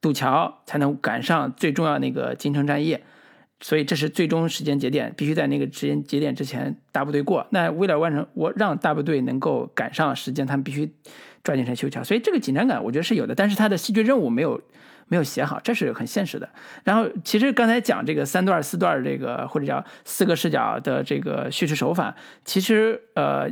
[0.00, 2.98] 渡桥，才能赶上最重要那个金城战役。
[3.60, 7.46] 所以这是最终时间节点，必须在那个时间节点之前大部队过。
[7.50, 10.92] 那为了完成我让大部队能够赶上时间，他们必须
[11.44, 12.02] 抓紧时间修桥。
[12.02, 14.60] 所以这个紧张感我觉得是有的，但是它的戏剧任务没有。
[15.10, 16.48] 没有写好，这是很现实的。
[16.82, 22.14] 然后，其实刚才讲这个三段、四段这个或者叫四个视角的这个叙事手法，
[22.46, 23.50] 其实呃。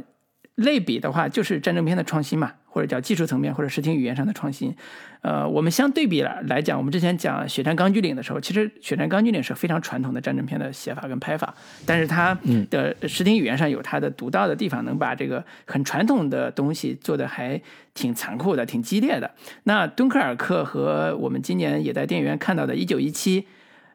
[0.59, 4.75] 类比的话，就是战争片的创新嘛，或者叫技术层面或者视听语言上的创新。
[5.21, 11.55] 呃，我们相对比来来讲，我们之前讲《血战钢锯岭》的时候，其实《血战钢锯岭》是非常传统的战争片的写法跟拍法，
[11.87, 12.37] 但是它
[12.71, 17.61] 的视听语言上有它的独到的地方，能把这个很传统的东西做的还
[17.95, 19.31] 挺残酷的、挺激烈的。
[19.65, 23.43] 那《敦刻尔克》和我们今年也在电影院看到的《一九一七》，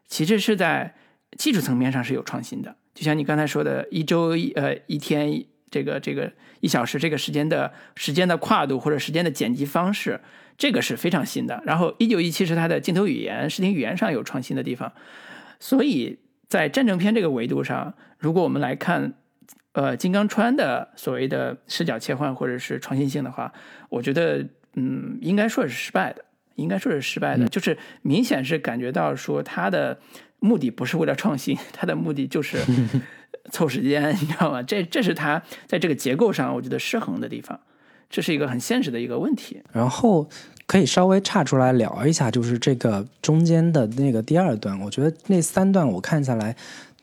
[0.07, 0.93] 其实是在
[1.37, 5.43] 技术层面上是有创新的，就像你刚才说的，一周一呃一天。
[5.73, 10.21] 这个这个一小时这个时间的时间的跨度或者时间的剪辑方式，
[10.55, 11.63] 这个是非常新的。
[11.65, 14.93] 然后一九一七是它的镜头语言、视听语言上有创新的地方。
[15.59, 19.13] 所以在战争片这个维度上，如果我们来看，
[19.71, 23.51] 呃，金刚川的所谓的视角切换或者是创新性的话，
[23.89, 27.47] 我觉得，嗯，应该说是失败的，应该说是失败的。
[27.47, 29.97] 就是明显是感觉到说，他的
[30.39, 32.59] 目的不是为了创新，他的目的就是。
[33.53, 34.63] 凑时间，你知道吗？
[34.63, 37.57] 这这是他在这个结构上，我觉得失衡的地方，
[38.09, 39.61] 这是一个很现实的一个问题。
[39.71, 40.27] 然后
[40.65, 46.55] 可以稍微岔出来聊一下，就是这个中间的那个第二段，我觉得那三段我看下来，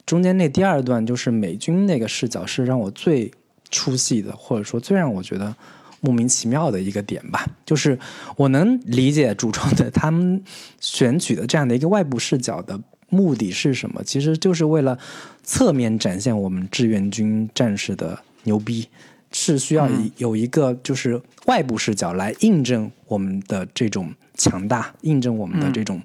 [0.04, 3.30] 中间那第二段就是美军那个视角是让我最
[3.70, 5.54] 出戏的，或者说最让我觉得
[6.00, 7.96] 莫名其妙的一个点吧，就是
[8.36, 10.42] 我能理解主创的他们
[10.80, 14.98] 选取的这样的一个外部视角的目的是什么，其实就是为了
[15.42, 18.88] 侧面展现我们志愿军战士的牛逼，
[19.32, 26.00] 是需要有一个就是外部视角来印证我们的这种强大，印证我们的这种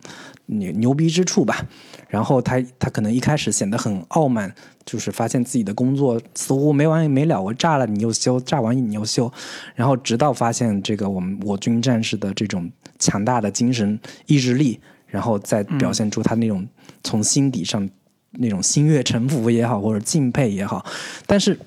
[0.47, 1.65] 牛牛逼之处吧。
[2.07, 4.53] 然后他他可能一开始显得很傲慢，
[4.85, 9.31] 就是发现自己的工作似乎没完没了，我炸了你又修，炸完你又修，
[9.73, 16.65] 然后直到发现这个我们我军战士的这种强大的精神意志力，然后再表现出他那种
[17.05, 17.89] 从心底上
[18.31, 20.85] 那种心悦诚服也好，或者敬佩也好，
[21.25, 21.57] 但是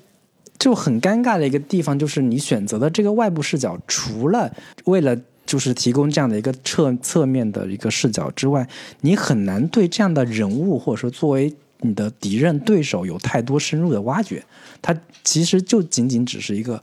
[0.59, 4.53] 就很尴尬的一个地方就是你选择的这个外部视角，除了
[4.85, 5.19] 为了。
[5.49, 8.69] 就是提供这样的一个侧侧面的一个视角之外，
[9.01, 14.43] 你很难对这样的人物或者说作为你的敌人对手有太多深入的挖掘。
[14.79, 16.79] 它其实就仅仅只是一个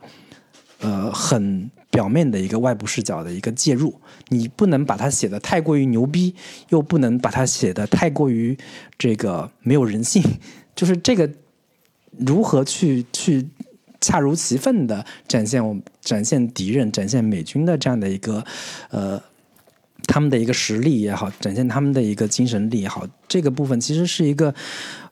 [0.80, 3.94] 呃很表面的一个外部视角的一个介入。
[4.28, 6.34] 你不能把它写的太过于牛逼，
[6.68, 8.56] 又不能把它写的太过于
[8.98, 10.22] 这个没有人性。
[10.74, 11.30] 就是这个
[12.18, 13.48] 如何去去。
[13.98, 18.44] 恰如其分的展现我展现敌人展现美军的这样的一个
[18.90, 19.20] 呃
[20.06, 24.54] 他们的一个实力也好，展现他们的一个精神力也好，这个部分其实是一个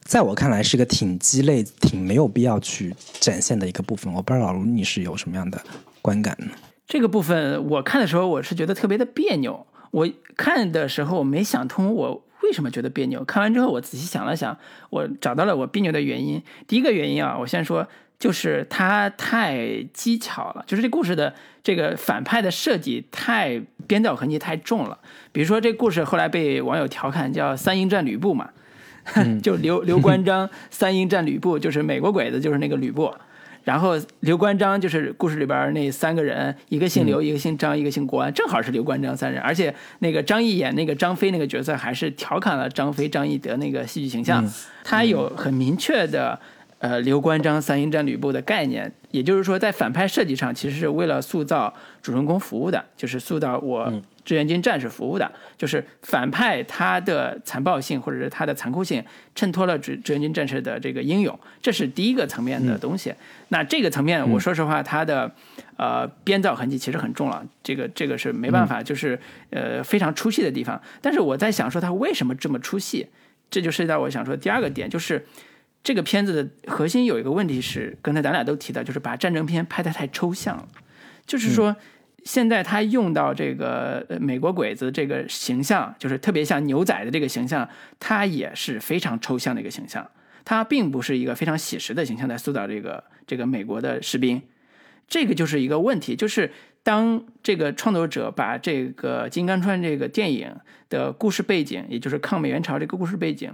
[0.04, 4.12] 在我看来是个挺鸡肋、挺没有必要去展现的一个部分。
[4.12, 5.60] 我不知道老卢你是有什么样的
[6.00, 6.48] 观感呢？
[6.86, 9.66] 这个部分我看的时候，我是觉得特别的别扭。
[9.90, 13.24] 我看的时候没想通，我为什么觉得别扭？
[13.24, 14.56] 看完之后，我仔细想了想，
[14.90, 16.42] 我找到了我别扭的原因。
[16.68, 17.86] 第一个原因啊，我先说。
[18.16, 24.96] 就是他太技巧了，就是这故事的这个反派的设计太编造痕迹太重了。
[25.30, 28.48] 比如说这故事后来被网友调侃叫“三英战吕布”嘛，
[29.42, 33.14] 就刘刘关张三英战吕布，就是美国鬼子就是那个吕布，
[33.64, 39.40] 然后刘关张就是故事里边那三个人，一个姓刘，一个姓张，一个姓关，正好是刘关张三人。
[39.40, 44.44] 而且那个张译演那个张飞那个角色，还是调侃了张飞张翼德那个戏剧形象，
[44.82, 46.38] 他有很明确的。
[46.78, 53.90] 呃，刘关张三英战吕布的概念，也就是说，在反派设计上，其实是为了塑造主人公服务的，就是塑造我
[54.22, 59.02] 志愿军战士服务的，就是反派他的残暴性或者是他的残酷性，
[59.34, 63.14] 衬托了志志愿军战士的这个英勇，这是第一个层面的东西。
[63.48, 65.30] 那这个层面，我说实话，他的
[65.78, 70.78] 呃编造痕迹其实很重了，这个这个是没办法，就是呃非常出戏的地方。
[71.00, 73.06] 但是我在想说，他为什么这么出戏？
[73.50, 75.24] 这就涉及到我想说第二个点，就是。
[75.84, 80.66] 这个片子的核心有一个问题是，刚才咱俩都提到，就是把战争片拍得太抽象了。
[81.26, 81.76] 就是说，
[82.24, 87.68] 现在他用到这个美国鬼子这个形象，就是特别像牛仔的这个形象，
[88.00, 90.10] 它也是非常抽象的一个形象，
[90.42, 94.40] 它并不是一个非常写实的形象在塑造这个这个美国的士兵。
[95.06, 96.50] 这个就是一个问题，就是
[96.82, 100.56] 当这个创作者把这个《金刚川》这个电影
[100.88, 103.52] 的故事背景，也就是抗美援朝这个故事背景。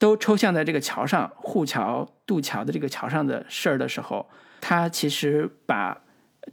[0.00, 4.26] 都抽象在这个桥上，护桥、渡桥的这个桥上的事儿的时候，
[4.58, 5.96] 他其实把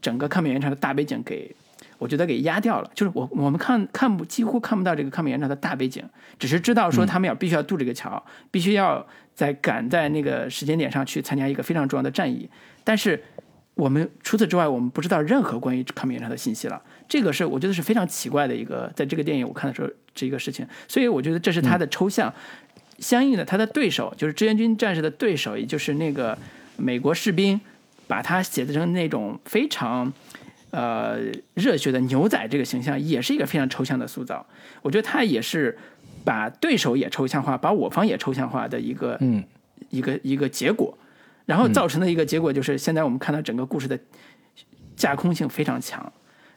[0.01, 1.55] 整个抗美援朝的大背景给，
[1.97, 2.91] 我觉得给压掉了。
[2.93, 6.03] 就是我我们看看不几乎看不到这个抗美援朝的大背景，
[6.37, 12.49] 只是知道说他们要必须要渡这个桥，必须要在赶在那个时间点上去参加一个非常重要的战役。
[12.83, 13.23] 但是
[13.75, 16.81] 我们除此之外，我们不知道任何关于抗美援朝的信息了。
[17.07, 20.67] 这个是我觉得是非常奇怪的一个，在这个电影我看的时候这一个事情。
[20.89, 22.33] 所以我觉得这是他的抽象。
[22.99, 26.37] 相应的，他的对手就是志愿军战士的对手，也就是那个
[26.77, 27.59] 美国士兵，
[28.07, 30.11] 把他写成那种非常
[30.71, 31.17] 呃
[31.53, 34.45] 热血的牛仔这个形象，也是一个非常抽象的塑造。
[34.81, 35.77] 我觉得他也是
[36.25, 39.43] 把对手也抽象化，把我方也抽象化的一个嗯
[39.89, 40.97] 一个一个结果，
[41.45, 43.99] 然后造成的一个结果就是现在我们看到整个故事的
[44.95, 46.11] 架空性非常强，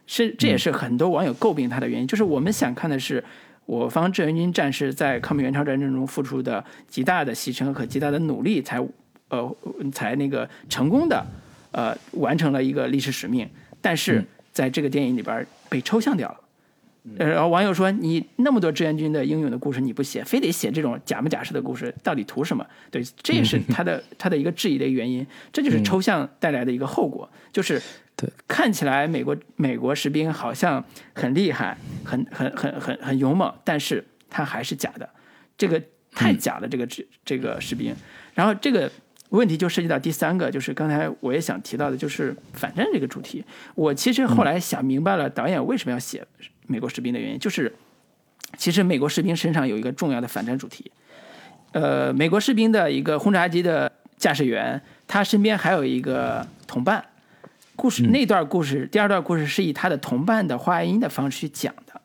[0.06, 3.22] 是这也是很多网友诟病他的原因，就是我们想看的是。
[3.70, 8.84] 我方志愿军战士在抗美援朝战争中付出的极大的牺牲和极大的努力，才
[9.28, 9.56] 呃
[9.92, 11.24] 才那个成功的
[11.70, 13.48] 呃完成了一个历史使命。
[13.80, 16.40] 但是在这个电影里边被抽象掉了。
[17.16, 25.24] 呃然后网友说：“你那么多志愿军的英勇的故事你不写，非得写这种假模假式的故事，到底图什么？”对，这也是他的他的一个质疑的原因。
[25.52, 27.80] 这就是抽象带来的一个后果，就是。
[28.20, 35.08] 对看起来美国美国士兵好像很厉害，很很很很很勇猛，但是他还是假的，
[35.56, 37.94] 这个太假了，这个这这个士兵。
[38.34, 38.90] 然后这个
[39.30, 43.42] 问题就涉及到第三个，就是刚才我也想提到的，就是反战这个主题。
[43.74, 46.26] 我其实后来想明白了，导演为什么要写
[46.66, 47.72] 美国士兵的原因，就是
[48.58, 50.90] 其实美国士兵身上有一个重要的反战主题。
[51.72, 54.82] 呃，美国士兵的一个轰炸机的驾驶员。
[55.12, 57.04] 他身边还有一个同伴。
[57.80, 61.98] 故事那段故事，第二段故事是以他的同伴的话音的方式去讲的，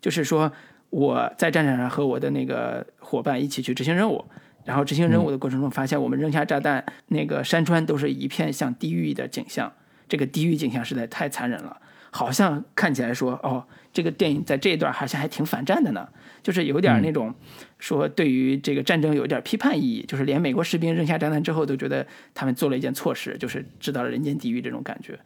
[0.00, 0.50] 就是说
[0.88, 4.24] 我在战场上和我的那个伙伴一起去执行任务，
[4.64, 9.70] 然后执行任务的过程中发现我们扔下炸弹，那个山川都是一片像地狱的景象，
[10.08, 11.76] 这个地狱景象实在太残忍了，
[12.10, 13.66] 好像看起来说哦，
[13.98, 16.08] 这个电影在这一段好像还挺反战的呢。
[16.40, 17.34] 就是有点那种，
[17.80, 25.18] 说对于这个战争有一点批判意义，就是连美国士兵扔下炸弹之后都觉得他们做了一件错事，就是制造了人间地狱这种感觉。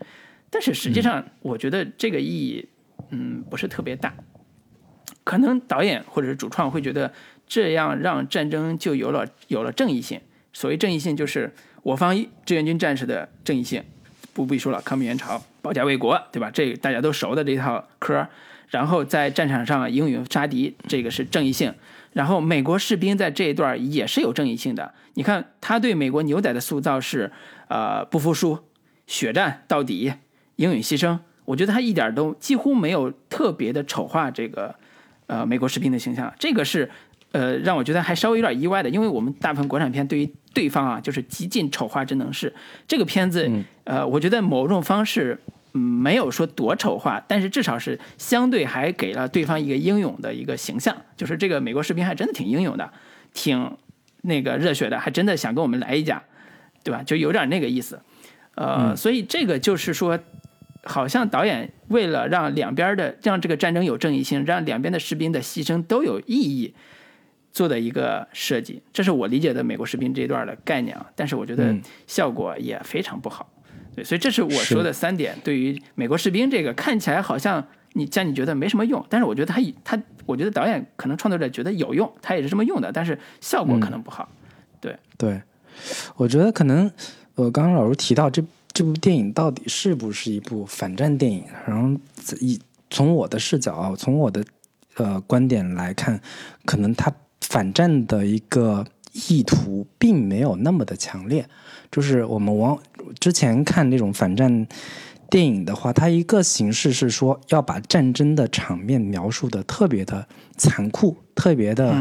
[0.49, 2.67] 但是实际上，我觉得这个意义，
[3.11, 4.15] 嗯，不是特别大。
[5.23, 7.13] 可能导演或者是主创会觉得
[7.47, 10.19] 这样让战争就有了有了正义性。
[10.55, 11.53] 所谓正义性，就是
[11.83, 12.17] 我方
[12.47, 13.85] 志愿军战士的正义性，
[14.33, 16.51] 不必说了，抗美援朝、保家卫国，对吧？
[16.51, 18.27] 这大家都熟的这套嗑。
[18.73, 21.75] 然后在战场上英勇杀敌，这个是正义性。
[22.15, 24.95] 然后美国士兵在这一段也是有正义性的。
[25.13, 27.31] 你看他对美国牛仔的塑造是，
[27.69, 28.59] 呃，不服输、
[29.07, 30.15] 血战到底、
[30.57, 31.19] 英勇牺牲。
[31.45, 34.75] 我觉得他一点都几乎没有特别的丑化这个，
[35.27, 36.33] 呃，美国士兵的形象。
[36.39, 36.91] 这个是，
[37.33, 42.55] 呃，让我觉得还稍微有点意外的，因为我们大部分国产片对于对方啊，就是极尽丑化之能事。
[42.89, 43.51] 这个片子，
[43.85, 45.39] 呃，我觉得某种方式。
[45.75, 52.93] 嗯，没有说多丑化，但是至少是相对还给了对方一个英勇的一个形象，就是这个美国士兵还真的挺英勇的，
[53.33, 53.77] 挺
[54.21, 56.23] 那个热血的，还真的想跟我们来一架，
[56.85, 57.03] 对吧？
[57.03, 58.01] 就有点那个意思。
[58.55, 60.19] 呃，所以这个就是说，
[60.85, 66.75] 好像导演为了让两边的让这个战争有正义性，让两边的士兵的牺牲都有意义，
[67.51, 71.07] 做的一个设计，这是我理解的美国士兵这一段的概念啊。
[71.17, 71.75] 但是我觉得
[72.07, 73.49] 效果也非常不好。
[73.95, 75.37] 对，所以这是我说的三点。
[75.45, 77.63] 对于美国士兵这个，看起来好像
[77.93, 84.29] 你像你觉得没什么用，但是我觉得他他，我觉得导演可能创作者觉得有用，他也是这么用的，但是效果可能不好。
[84.81, 85.43] 对对，
[86.17, 86.91] 我觉得可能，
[87.35, 91.45] 呃，刚刚老师提到这这部电影到底是不是一部反战电影？
[91.67, 92.01] 然后
[92.41, 94.45] 以从我的视角，从我的
[94.97, 96.19] 呃观点来看，
[96.65, 97.13] 可能他
[97.43, 98.87] 反战的一个
[99.29, 101.47] 意图并没有那么的强烈。
[101.93, 102.77] 就是我们往
[103.21, 104.67] 之前看那种反战
[105.31, 110.27] 电影的话，它一个形式是说要把战争的场面描述的特别的
[110.57, 111.95] 残酷，特别的，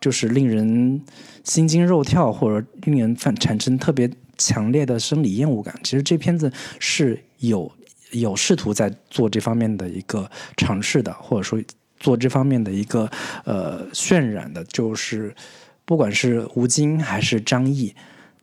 [0.00, 1.00] 就是令人
[1.44, 5.74] 心惊肉跳，或者令人反产生特别强烈的生理厌恶感。
[5.82, 7.70] 其实这片子是有
[8.12, 11.62] 有试图在做这方面的一个尝试的，或者说
[12.00, 13.10] 做这方面的一个
[13.44, 15.34] 呃渲染的，就是
[15.84, 17.94] 不管是吴京还是张译。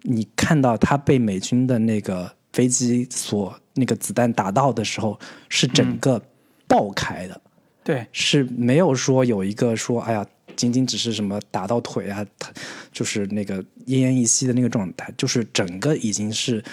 [0.04, 6.22] 你看到他被美军的那个飞机所那个子弹打到的时候，是整个
[6.68, 7.42] 爆开的，
[7.84, 10.26] 对，是没有说有一个说，哎呀，
[10.56, 12.52] 仅仅只是什么打到腿啊，他
[12.92, 16.64] 就是那个奄奄一息的那个状态，就是整个已经是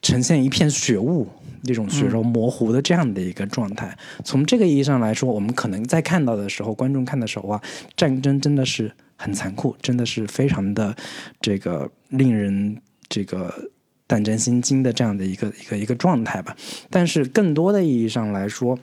[0.00, 1.28] 呈现一片血雾，
[1.62, 3.96] 那种血肉模糊的这样的一个状态。
[4.24, 7.62] 从这个意义上来说，我们可能在看到的时候，观众看的时候啊，
[7.96, 8.92] 战争真的是。
[9.24, 10.94] 很残酷，真的是非常的
[11.40, 13.70] 这个令人这个
[14.06, 16.54] 胆战心惊的这样的一个一个一个状态吧。
[16.90, 18.78] 但是更多的意义上来说，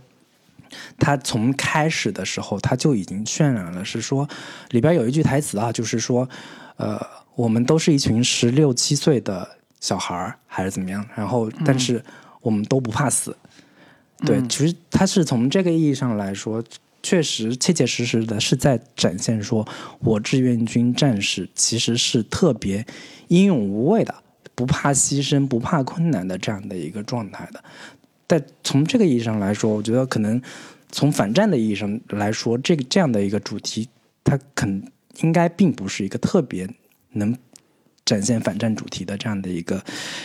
[0.97, 4.27] 他从开始的时候他就已经渲染了，是说
[4.71, 6.27] 里边有一句台词啊，就是说，
[6.77, 6.99] 呃，
[7.35, 9.47] 我们都是一群十六七岁的
[9.79, 11.05] 小孩儿，还是怎么样？
[11.15, 12.03] 然后，但是
[12.41, 13.37] 我们都不怕死。
[14.25, 16.63] 对，其实他是从这个意义上来说。
[17.03, 19.67] 确实，切切实实的是在展现说，
[19.99, 22.85] 我志愿军战士其实是特别
[23.27, 24.13] 英勇无畏的，
[24.53, 27.63] 不怕牺牲、不怕困难的这样的一个状态的。
[28.27, 30.39] 但从这个意义上来说，我觉得可能
[30.91, 33.89] 从反战的意义上来说，这个这样的一个主题，
[34.23, 34.83] 它肯
[35.21, 36.69] 应该并不是一个特别
[37.13, 37.35] 能
[38.05, 39.83] 展现反战主题的这样的一个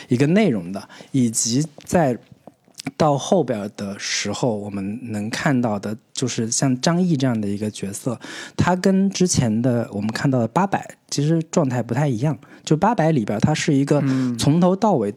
[0.09, 2.19] 一个内容的，以及在。
[2.97, 8.19] 到后边的时候，我们能看到的就是像张译这样的一个角色，
[8.57, 12.39] 他跟之前的我们看到的八百其实状态不太一样。
[12.65, 14.03] 就八百里边，他是一个
[14.39, 15.15] 从头到尾，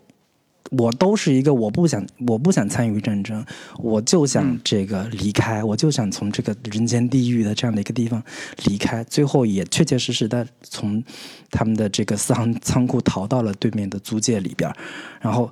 [0.71, 3.45] 我都是一个我不想我不想参与战争，
[3.77, 8.21] 我就想这个离开，我就想从这个人间地狱的这样的一个地方
[8.65, 9.03] 离开。
[9.03, 11.03] 最后也确确实实的从
[11.49, 14.73] 他们的这个四行仓库逃到了对面的租界里边，
[15.21, 15.49] 然后。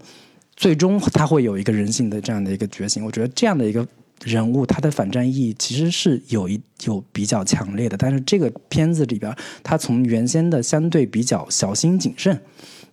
[0.57, 3.87] 最终他会有一个人性的这样的一个觉醒，我觉得这样的一个
[4.23, 7.95] 人物，他的反战意义其实是有一有比较强烈的。
[7.95, 9.31] 但是这个片子里边，
[9.61, 12.41] 他从原先的相对比较小心谨慎，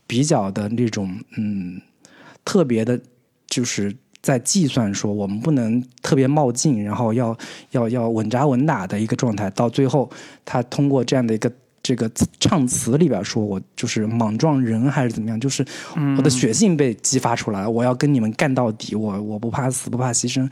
[0.06, 1.80] 比较的那种嗯
[2.44, 3.00] 特别的，
[3.46, 7.34] 就是在计算说我们不能特别冒进，然后要
[7.70, 10.10] 要要稳扎稳打的一个状态，到最后
[10.44, 11.50] 他通过这样的一个
[11.85, 12.11] 这个
[12.41, 15.62] 唱词里边说，我就是莽撞人还是怎么样，就是
[16.16, 20.51] 我的血性被激发出来，我要跟你们干到底，我我不怕死，不怕牺牲。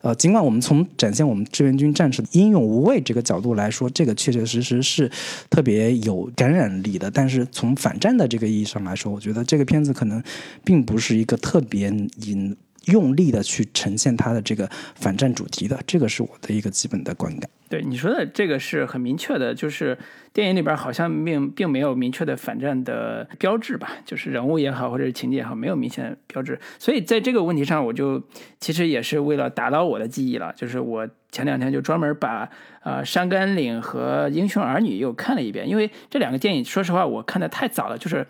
[0.00, 5.10] 呃，尽管我们从展现我们志愿军战士英勇无畏这个角度来说，这个确确实实是
[5.50, 10.22] 特别有感染力的，但是从反战的这个意义上来说，我觉得这个片子可能
[10.64, 11.88] 并不是一个特别
[12.22, 12.56] 引。
[12.86, 17.48] 用力的去呈现它的这个反战主题的，这个是我的一个基本的观感。
[17.66, 19.98] 对你说的这个是很明确的，就是
[20.32, 26.60] 电影里边好像并并没有明确的反战的标志吧，就是人物也好，或者是情节也好，没有明显的标志。
[26.78, 28.22] 所以在这个问题上，我就
[28.60, 32.48] 其实也是为了打倒我的记忆了，就是我前两天就专门把
[32.82, 38.24] 呃《山甘岭》和《英雄儿女》又看了一遍，因为这两个电影，说实话我看的太早了，就是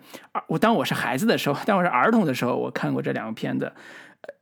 [0.47, 3.71] 我当我是孩子的时候，当我是儿童的时候，我看过这两个片子。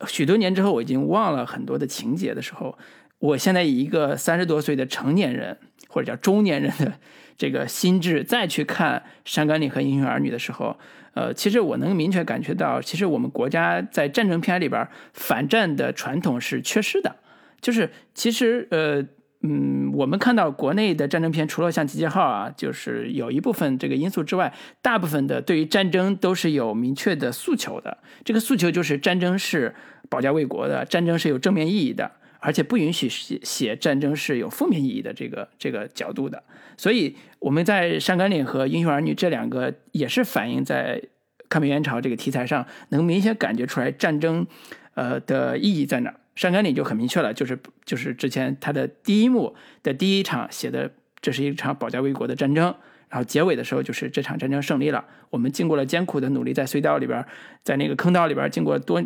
[0.08, 2.78] 许多年之后，我已经忘了很多的情节的时候，
[3.20, 5.58] 我现在以一个三十多岁的成年人
[5.88, 6.94] 或者叫中年人的
[7.38, 10.78] 这个心智再去看《山甘岭》和《英雄儿女》的时候，
[11.14, 17.16] 呃，其实我能明确感觉到，其实我们国家在战争片里边反战的传统是缺失的，
[17.62, 19.06] 就是其实呃。
[19.46, 27.98] 嗯，我们看到国内的战争片，除了像《集结号》啊，就是有一部分这个因素之外，大部分的对于战争都是有明确的诉求的。
[28.24, 29.76] 这个诉求就是战争是
[30.10, 36.42] 保家卫国的，战争是有正面意义的，而且不允许写写战争是有负面意义的这个这个角度的。
[36.78, 41.02] 所以我们在《山甘岭》和《英雄儿女》这两个也是反映在
[41.50, 44.48] 抗美援朝这个题材上，能明显感觉出来战争，
[44.94, 46.14] 呃的意义在哪。
[46.36, 52.74] 山甘岭就很明确了，就是就是之前他的第一幕的第一场写的，这是一场保家卫国的战争。
[53.10, 55.06] 然后结尾的时候，就是这场战争胜利了。
[55.30, 57.24] 我们经过了艰苦的努力，在隧道里边，
[57.62, 59.04] 在那个坑道里边，经过多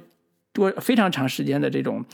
[0.54, 2.06] 多非常长时间的这种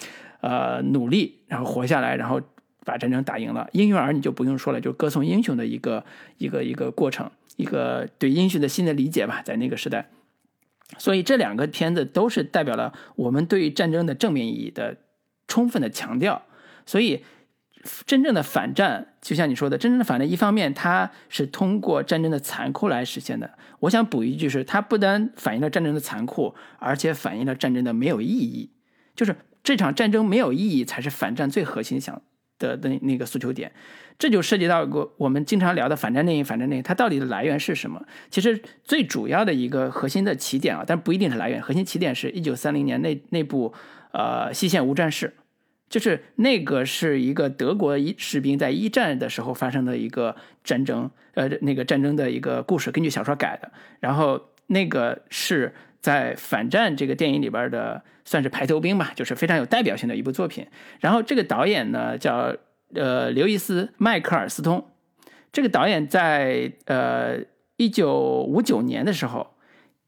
[0.41, 2.41] 呃努力，然后活下来，然后
[2.83, 3.69] 把战争打赢了。
[3.73, 6.03] 英雄儿女就不用说了，就歌颂英雄的一个
[6.39, 10.09] 一个一个过程，一个对英雄的新的理解吧，在那个时代。
[10.97, 14.97] 所以这两个片子都是代表了我们对于战争的正面意义的。
[15.45, 16.41] 充分的强调，
[16.85, 17.23] 所以
[18.05, 23.51] 真正的反战，就像你说的，真正的反战，一方面它是通过战争的残酷来实现的。
[23.81, 28.71] 我想补一句是，它不单反映了战争的残酷，而且反映了战争的没有意义。
[29.15, 32.21] 就是这场战争没有意义，才是反战最核心想
[32.63, 33.71] 的的那个诉求点。
[34.17, 38.03] 这就涉及到过我们经常聊的反战电影，反战电影它到底的来源是什么？
[38.29, 43.73] 其实最主要的一个核心的起点啊，但不一定是来源，核心起点是一九三零年那那部。
[44.15, 45.33] 呃，西线无战事，
[45.89, 53.71] 就是那个是一个德国一士兵在一战的时候发生的一个战争，呃，那个战争的一个故事，根据小说改的。
[53.99, 60.67] 然后那个是在反战这个电影里边的，算是排头兵吧，就是非常有代表性的一部作品。
[60.99, 62.53] 然后这个导演呢叫
[62.93, 64.85] 呃刘易斯麦克尔斯通，
[65.53, 67.37] 这个导演在呃
[67.77, 69.55] 一九五九年的时候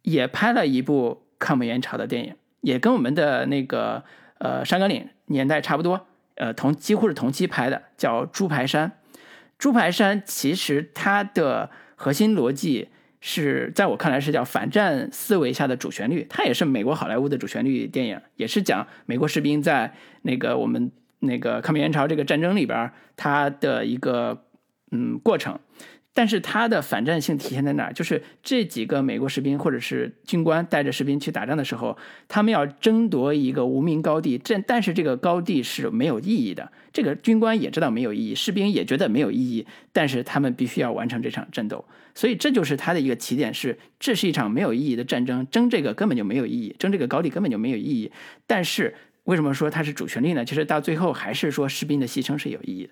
[0.02, 2.36] 也拍了一部抗美援朝的电影。
[2.60, 4.04] 也跟我们的那个
[4.40, 8.90] 呃《山甘岭》年代差不多，呃同几乎是同期拍的，叫《猪排山》。
[9.58, 12.90] 《猪排山》其实它的核心逻辑
[13.28, 24.46] 是在我看来是叫反战思维下的主旋律，它也是美国好莱坞的主旋律电影，也是讲美国士兵在那个我们那个抗美援朝这个战争里边他的一个
[24.92, 25.60] 嗯过程。
[26.16, 27.94] 但是它的反战性体现在哪儿？
[27.94, 31.98] 就是这几个美国士兵或者是军官带着士兵去打仗的时候，
[32.30, 36.72] 他们要争夺一个无名高地，这但是这个高地是没有意义的。
[36.94, 41.84] 这个军官也知道没有意义，士兵也觉得没有意义，但是他们必须要完成这场战斗。
[42.14, 48.10] 所以这就是他的一个起点，是这是一场没有意义的战争，争这个根本就没有意义，争这个高地根本就没有意义。
[48.48, 48.96] 但是
[49.26, 50.46] 为什么说它是主旋律呢？
[50.46, 52.92] 其实到最后还是说士兵的牺牲是有意义的。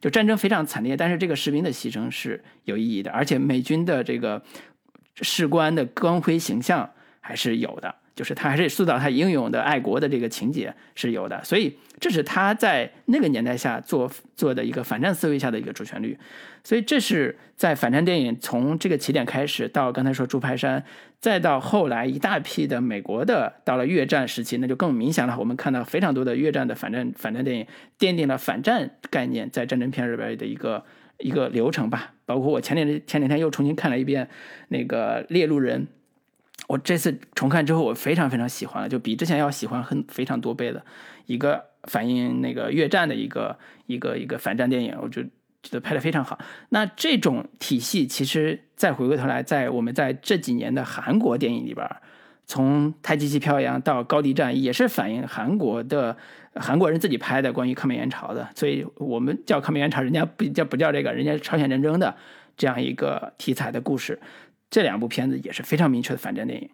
[0.00, 4.42] 就战争非常惨烈，但是这个士兵的牺牲是有意义的，而且美军的这个
[5.20, 6.90] 士官的光辉形象
[7.20, 7.94] 还是有的。
[8.12, 16.18] 就是他还是塑造他英勇的爱国的这个情节是有的，所以这是他在那个年代下做做的一个反战思维下的一个主旋律，
[16.62, 20.80] 所以这是在反战电影从这个起点开始，到刚才说《猪排山》，
[21.20, 25.36] 再到后来一大批的美国的到了越战时期，那就更明显了。
[25.38, 27.66] 我们看到非常多的越战的反战反战电影，
[27.98, 30.84] 奠定了反战概念在战争片里边的一个
[31.18, 32.14] 一个流程吧。
[32.26, 34.28] 包括我前两前两天又重新看了一遍
[34.68, 35.82] 那个《猎鹿人》。
[36.68, 40.84] 我这次重看之后，我非常非常喜欢了，就比之前要喜欢很非常多倍的
[41.26, 45.24] 一个反映那个越战的一个一个一个反战电影，我就
[45.62, 46.38] 觉得拍的非常好。
[46.70, 51.88] 那这种体系，其实再回过头来，在我们在这几年的韩国电影里边，
[52.46, 56.16] 从《太极旗飘扬》到《高地战》，也是反映韩国的
[56.54, 62.16] 韩国人自己拍的关于抗美援朝的，所以我们叫抗美援朝，人家不叫不叫这个，人家朝鲜战争的。
[62.56, 64.20] 这样一个题材的故事，
[64.68, 66.68] 这两部片子也是非常明确的反战电影。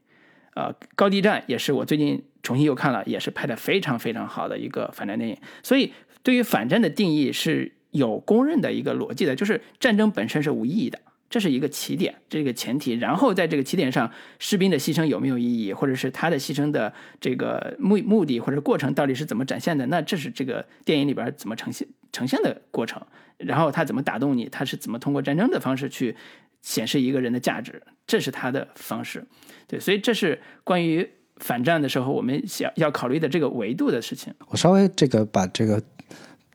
[0.57, 5.39] 呃，高地战也是我最近重新又看了，也是拍的非常非常好的一个反战电影。
[5.63, 5.93] 所以，
[6.25, 12.93] 对于反战的定义是有公认的一个逻辑的，就是战争本身是无意义的，这是一个起点，这个前提。
[12.95, 19.87] 然后在这个起点上，士兵的牺牲有没有意义，或者是他的牺牲的这个目目的或者过程到底是怎么展现的？
[19.87, 23.01] 那这是这个电影里边怎么呈现呈现的过程。
[23.39, 24.49] 然后他怎么打动你？
[24.49, 26.17] 他是怎么通过战争的方式去
[26.63, 27.83] 显示一个人的价值？
[28.07, 29.25] 这是他的方式。
[29.67, 34.33] 对，所以这是关于反战的时候我们想要考虑的这个维度的事情。
[34.49, 35.83] 我稍微这个把这个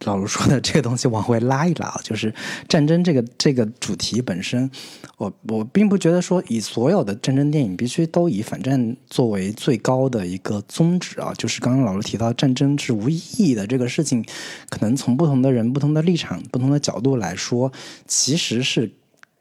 [0.04, 2.34] 老卢说的这个东西往回拉一拉，就是
[2.68, 4.70] 战争这个这个主题本身，
[5.18, 11.34] 我我并不觉得说以所有的战争电影必须都以反战作为最高的一个宗旨啊。
[11.38, 14.26] 就是刚刚老卢提到战争是无意义的这个事情，
[14.70, 17.72] 可能从不同的人、不同的立场、不同的角度来说，
[18.08, 18.91] 其实是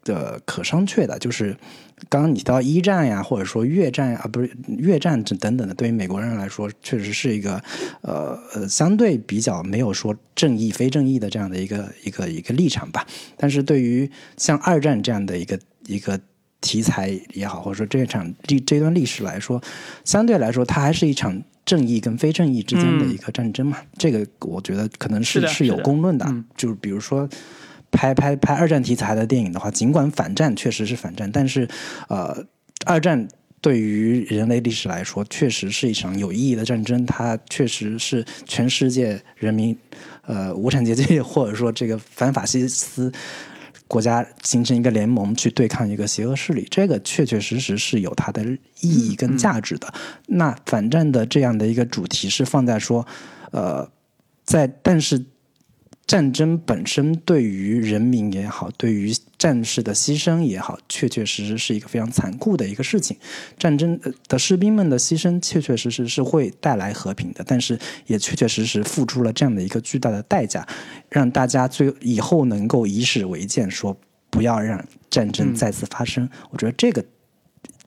[0.03, 1.57] 的可商榷的，就是。
[2.09, 7.61] 刚刚你提到一战呀，或者说越战啊，不是越战这等等的，对于美国人来说，确实是一个
[8.01, 13.05] 呃呃相对比较没有说正义非正义的这样的一个一个一个立场吧。
[13.37, 16.19] 但是对于像二战这样的一个一个
[16.59, 19.61] 题材也好，或者说这场历这段历史来说，
[20.03, 23.77] 相对来说，它还是一场正义跟非正义之间的一个战争嘛。
[23.97, 26.25] 这个我觉得可能是是有公论的，
[26.57, 27.29] 就是比如说。
[27.91, 31.67] 拍拍拍二战题材的电影的话，尽管反战确实是反战，但是，
[32.07, 32.45] 呃，
[32.85, 33.27] 二战
[33.59, 37.05] 对于人类历史来说，确实是一场有意义的战争。
[37.05, 39.77] 它确实是全世界人民，
[40.23, 43.11] 呃，无产阶级或者说这个反法西斯
[43.87, 48.43] 国家形成一个联盟去对抗一个邪恶势力，这个确确实实是有它的
[48.79, 49.93] 意义跟价值的。
[50.27, 53.05] 那反战的这样的一个主题是放在说，
[53.51, 53.91] 呃，
[54.45, 55.25] 在但是。
[56.11, 63.15] 战争本身对于人民也好，对于战士的牺牲也好，确确实实是一个非常残酷的一个事情。
[63.57, 63.97] 战争
[64.27, 70.67] 的士兵们的牺牲，确确实实是会带来和平的，但是也确确实实付出了这样的一个巨大的代价，
[71.09, 73.97] 让大家最以后能够以史为鉴，说
[74.29, 76.29] 不要让战争再次发生。
[76.49, 77.05] 我觉得这个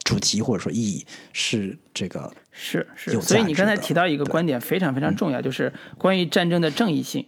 [0.03, 1.05] 主题或者说意义
[1.35, 7.27] 是这个是是，所以你刚才提到一个观点非常非常重要，就是关于战争的正义性。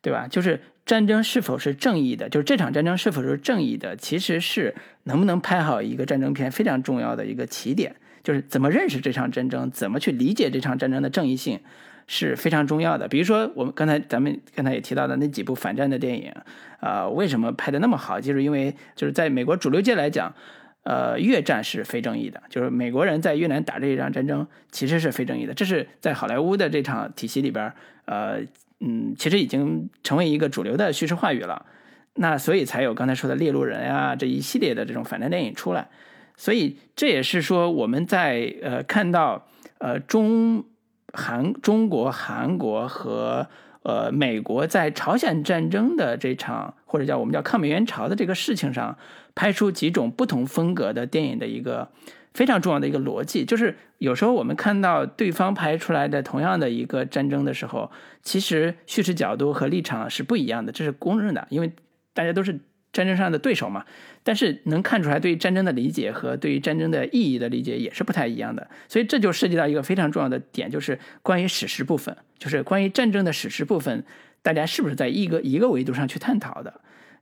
[0.00, 0.26] 对吧？
[0.28, 2.28] 就是战争是否是正义的？
[2.28, 3.94] 就是这场战争是否是正义的？
[3.96, 4.74] 其实是
[5.04, 7.94] 能不能拍好一个战争片非常重要的一个起点。
[8.22, 11.58] 就是怎么认识这场战争，怎么去理解这场战争的正义性，
[12.06, 13.08] 是非常重要的。
[13.08, 16.32] 比如说，我们刚才咱们刚才也提到的那几部反战的电影，
[16.80, 18.20] 啊，为什么拍的那么好？
[18.20, 20.34] 就是因为就是在美国主流界来讲，
[20.82, 25.54] 呃，越战是非正义的，就是美国人在越南打这一场战争其实是非正义的。
[25.54, 27.72] 这是在好莱坞的这场体系里边，
[28.04, 28.40] 呃。
[28.80, 31.66] 嗯，其实已经成为一个主流的叙事话语了，
[32.14, 35.88] 那所以才有刚才说的猎鹿人啊这一系列的这种反战电影出来，
[36.36, 39.48] 所以这也是说我们在呃看到
[39.78, 40.64] 呃中
[41.12, 43.48] 韩中国韩国和
[43.82, 48.96] 呃美国在朝鲜战争的这场或者叫我们叫抗美援朝的这个事情上
[49.34, 51.90] 拍出几种不同风格的电影的一个。
[52.38, 57.90] 非常重要的一个逻辑，就是有时候我们看到对方拍出来的同样的一个战争的时候，
[58.22, 61.72] 其实叙事角度和立场是不一样的，这是公认的，因为
[62.14, 62.60] 大家都是
[62.92, 63.84] 战争上的对手嘛。
[64.22, 68.70] 但是能看出来，对于战争的理解和对于战争的意义的理解也是不太一样的。
[68.86, 74.04] 所以这就涉及到一个非常重要的点，就是关于史实部分，就是关于战争的史实部分，
[74.42, 76.80] 大家是不是在一个一个维度上去探讨的？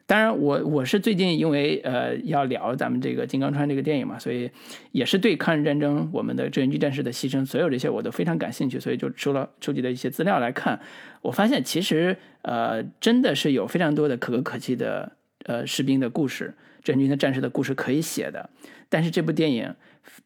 [0.09, 4.48] 当然，我我是最近因为呃要聊咱们这个《金刚川》这个电影嘛，所以
[4.92, 10.78] 也是对抗日战争、我们的志愿军战士的牺牲，所有这些我都非常感兴趣，所以就收了收集的一些资料来看，
[11.22, 15.11] 我发现其实呃真的是有非常多的可歌可泣的
[15.44, 16.54] 呃士兵的故事、
[16.84, 18.48] 志愿军的战士的故事可以写的，
[18.88, 19.74] 但是这部电影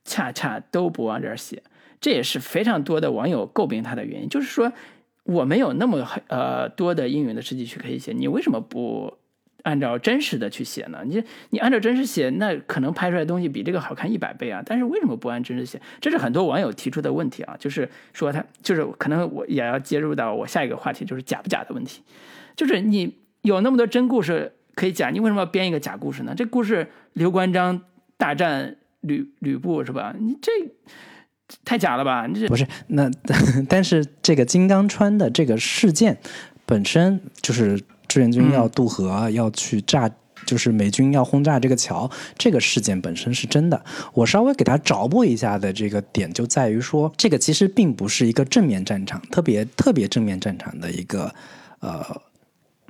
[0.04, 1.62] 恰恰都不往这儿写，
[2.02, 4.70] 这也是非常多的网友诟病他的原因，就是说
[5.24, 9.16] 我没有那么呃多的英勇的事迹去可以写，你为什么不？
[9.62, 11.00] 按照真实的去写呢？
[11.04, 14.62] 你你按照真实写，那可能拍出来的东西比这个好看一百倍啊！
[14.64, 15.80] 但是为什么不按真实写？
[16.00, 22.02] 这是很多网友提出的问题啊，就是说他就是可能我也要接入到我下一个话题，就是假不假的问题。
[22.56, 26.34] 就是你有那么多真故事可以讲，你为什么要编一个假故事呢？
[26.36, 27.82] 这故事刘关张
[28.16, 30.14] 大战吕吕布是吧？
[30.18, 30.52] 你这
[31.64, 32.26] 太假了吧？
[32.26, 33.10] 你这不是那，
[33.68, 36.18] 但是这个金刚川的这个事件
[36.64, 37.78] 本身就是。
[38.10, 40.10] 志愿军要渡河，要去炸，
[40.44, 42.10] 就是美军要轰炸这个桥。
[42.36, 43.80] 这个事件本身是真的。
[44.12, 51.32] 我稍微给他找补一下的这个点，就在于说，这个其实并不是一个正面战场，特别特别正面战场的一个
[51.78, 52.04] 呃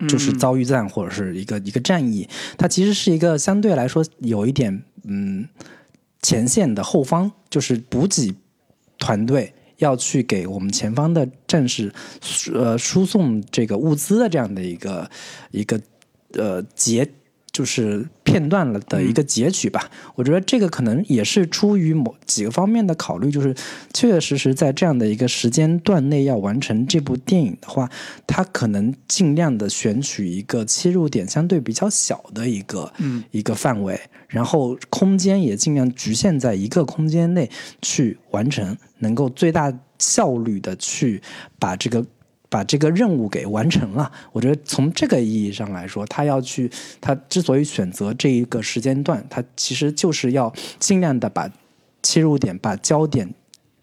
[0.08, 5.46] 就是遭遇战或者是一个一个战役，它其实是一个相对来说有一点嗯
[6.22, 8.34] 前线的后方，就是补给
[8.98, 11.92] 团队要去给我们前方的战士
[12.54, 15.10] 呃输送这个物资的这样的一个
[15.50, 15.78] 一个
[16.32, 17.06] 呃节。
[17.52, 23.52] 就是片段了的一个截取吧，我觉得这个可能也是出于某几个方面的考虑，就是
[23.92, 27.90] 确确实实在这样的一个时间段内要完成这部电影的话，
[28.28, 32.92] 它可能尽量的选取一个切入点相对比较小的一个
[33.32, 37.50] 一个范围，然后空间也尽量局限在一个空间内
[37.82, 41.20] 去完成，能够最大效率的去
[41.58, 42.06] 把这个。
[42.50, 46.70] 把这个任务给完成了，我觉得从这个意义上来说，他要去，
[47.00, 51.48] 他之所以选择这一个时间段，他其实就是要尽量的把
[52.02, 53.32] 切入点、把焦点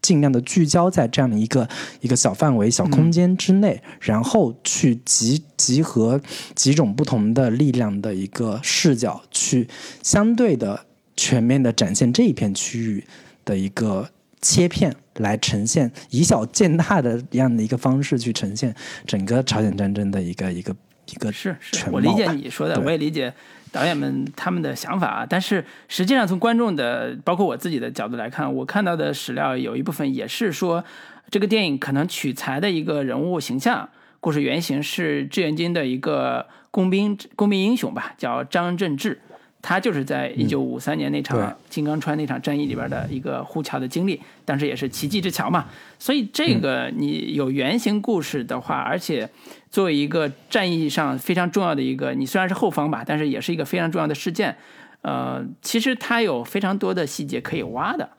[0.01, 1.67] 尽量的聚焦在这样的一个
[2.01, 6.19] 一个小范围、小空间之内，然后去集集合
[6.53, 9.69] 几种不同的力量的一个视角，去
[10.03, 13.05] 相对的全面的展现这一片区域
[13.45, 14.09] 的一个
[14.41, 14.95] 切片。
[15.19, 18.71] 来呈现以小见大的这样的一个方式去呈现
[19.07, 20.75] 整个朝鲜战争的一个一个
[21.07, 23.33] 一个是是，我理解你说的，我也理解
[23.71, 25.25] 导演们他们的想法。
[25.27, 30.83] 但是实际上从观众的，包括我自己的角度来看，我看到的史料有一部分也是说，
[31.31, 39.19] 这个电影可能取材的一个人物形象、故事原型是志愿军的一个工兵工兵英雄吧，叫张振志。
[39.67, 45.65] 他就是在一九五三年那场金刚川那场战役里边的一个护桥的经历，当时也是奇迹之桥嘛。
[45.99, 49.29] 所以这个你有原型故事的话，而且
[49.69, 54.55] 作为一个战役上非常重要的一个，你虽然是后方吧，但是也是一个非常重要的事件。
[55.01, 58.09] 呃，其实它有非常多的细节可以挖的。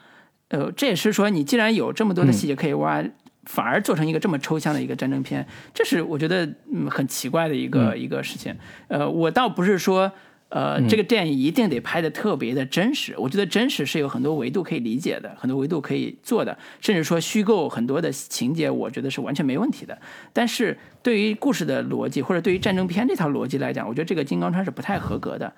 [0.49, 3.03] 呃，这也是说你既然有这么多的细节可以挖，
[3.45, 8.55] 反而做成一个这么抽象的一个战争片，这是我觉得嗯很奇怪的一个一个事情。
[8.89, 10.13] 呃，我倒不是说。
[10.51, 13.15] 呃，这个电影一定得拍的特别的真实。
[13.19, 19.99] 我觉得真实是有很多维度可以理解的，很多维度可以做的，甚至说虚构很多的情节，我觉得是完全没问题的。
[20.33, 25.53] 但是对于故事的逻辑，或者对于战争片这套逻辑来讲，我觉得这个《金刚川》是不太合格的。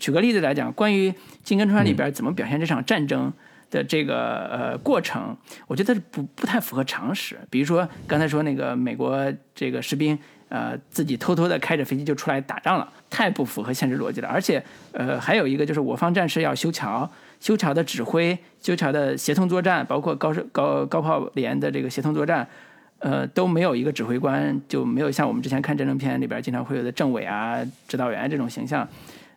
[0.00, 1.10] 举个例子来讲，关于
[1.44, 3.32] 《金刚川》里边怎么表现这场战争
[3.70, 5.36] 的这个呃过程，
[5.68, 7.38] 我觉得不不太符合常识。
[7.48, 10.18] 比如说刚才说那个美国这个士兵。
[10.52, 14.28] 呃，自己偷偷的开着飞机就出来打仗了，太不符合现实逻辑了。
[14.28, 22.46] 而且，呃，还有一个就是我方战士要修桥，修桥的指挥、修桥的协同作战，包括高高高炮连的这个协同作战，
[22.98, 27.56] 呃，都没有一个指挥官，就没有像我们之前看战争片里边经常会有的政委啊、
[27.88, 28.86] 指导员这种形象。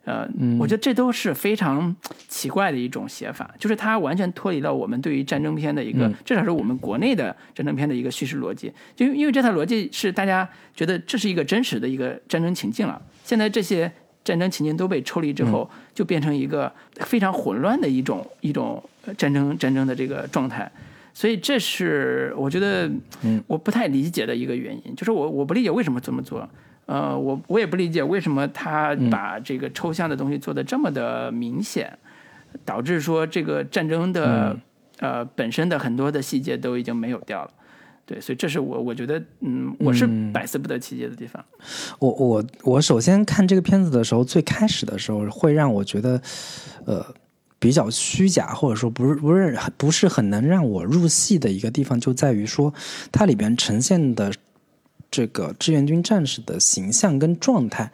[0.05, 0.27] 呃，
[0.59, 1.95] 我觉得这都是非常
[2.27, 8.71] 奇怪的一种写法，就是它完全脱离了我们对于战争片的一个，至少是我们国内的战争片的一个叙事逻辑。
[8.95, 13.91] 就因为这套逻辑是大家觉得这是一个真实的一个战争情境了，现在这些
[14.23, 18.81] 战争情境都被抽离之后，就变成一个非常混乱的一种一种
[19.17, 20.71] 战争战争的这个状态。
[21.13, 22.91] 所以这是我觉得
[23.47, 26.47] 我不太理解的一个原因，就是我我不理解为什么这么做。
[26.86, 31.97] 呃，我我也不理解为什么他把这个抽象的东西做的这么的明显，
[32.63, 34.55] 导致说这个战争的
[34.99, 37.49] 呃本身的很多的细节都已经没有掉了。
[38.05, 41.43] 对，所以这是我我觉得，嗯，我是百思不得其解的地方。
[41.97, 46.21] 我我我首先看这个片子的时候，最开始的时候会让我觉得，
[46.86, 47.03] 呃，
[47.57, 52.71] 比较虚假，或者说不是不是不是很能让我入戏的一个地方，就在于说
[53.11, 54.31] 它里边呈现的。
[55.16, 57.89] 这个志愿军战士的形象跟状态，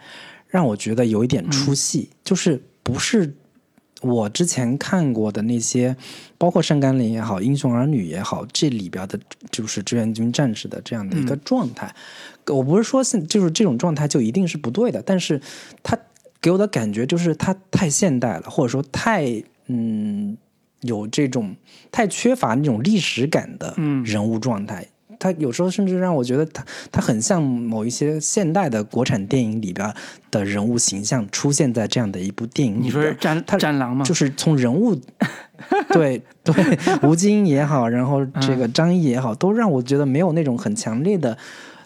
[0.48, 3.36] 让我觉得有一点出戏，就是不是
[4.02, 5.96] 我之前看过的那些，
[6.40, 9.20] 包括《上甘岭》也好，《英雄儿女》也好，这里边的，
[9.52, 11.94] 就是志愿军战士的这样的一个状态。
[12.48, 15.40] 我不是说现就是这种状态就一定是不对的，但是
[15.84, 15.96] 他
[16.42, 20.36] 给我的感觉就是他太现代了，或者说太嗯
[20.82, 21.56] 有这种
[21.92, 24.88] 太缺乏那种历史感的人物状态。
[25.22, 29.94] 他有时候甚至让我觉得他他很像某一些现代的国产电影里边
[30.32, 32.86] 的人物形象出现在这样的一部电影里。
[32.86, 34.04] 你说战他战狼吗？
[34.04, 35.00] 就是从人物，
[35.94, 36.54] 对对，
[37.04, 41.38] 吴京也好，然后这个张译也好，都让我觉得没有那种很强烈的，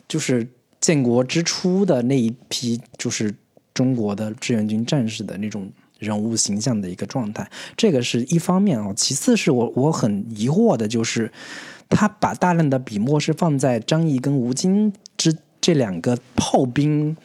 [0.07, 0.47] 就是
[0.79, 3.35] 建国之初的那一批，就是
[3.73, 5.69] 中国的志愿军战士的那种
[5.99, 7.45] 人物形象的一个状态。
[7.75, 11.29] 这个是一方面啊，其次是我我很疑惑的就是。
[11.89, 17.15] 他把大量的笔墨是放在张毅跟吴京之这两个炮兵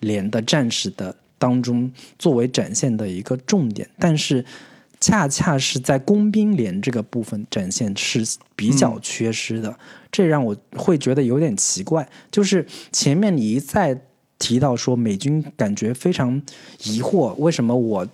[0.00, 4.44] 连的战士的当中，作为展现的一个重点，但是
[5.00, 8.24] 恰恰是在工兵连这个部分展现是
[8.56, 9.78] 比较缺失的，
[10.10, 12.08] 这让我会觉得有点奇怪。
[12.30, 14.00] 就是前面你一再
[14.38, 16.42] 提到说美军感觉非常
[16.82, 18.06] 疑惑，为什么我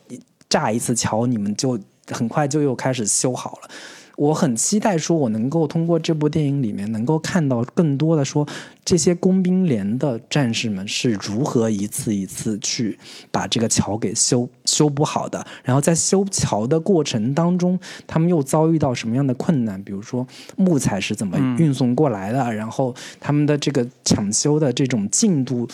[0.48, 1.78] 炸一次桥，你们就
[2.08, 3.70] 很快就又开始修好了？
[4.16, 8.46] 我很期待说，我能够通过这部电影里面能够看到更多的说，
[8.84, 12.98] 这些工兵连的战士们是如何一次一次去
[13.30, 19.82] 把这个桥给修修补好的，然后在修桥的过程当中，他们又遭遇到什么样的困难？
[19.82, 25.68] 比如说木材是怎么运送过来的，然后他们的这个抢修的这种进度，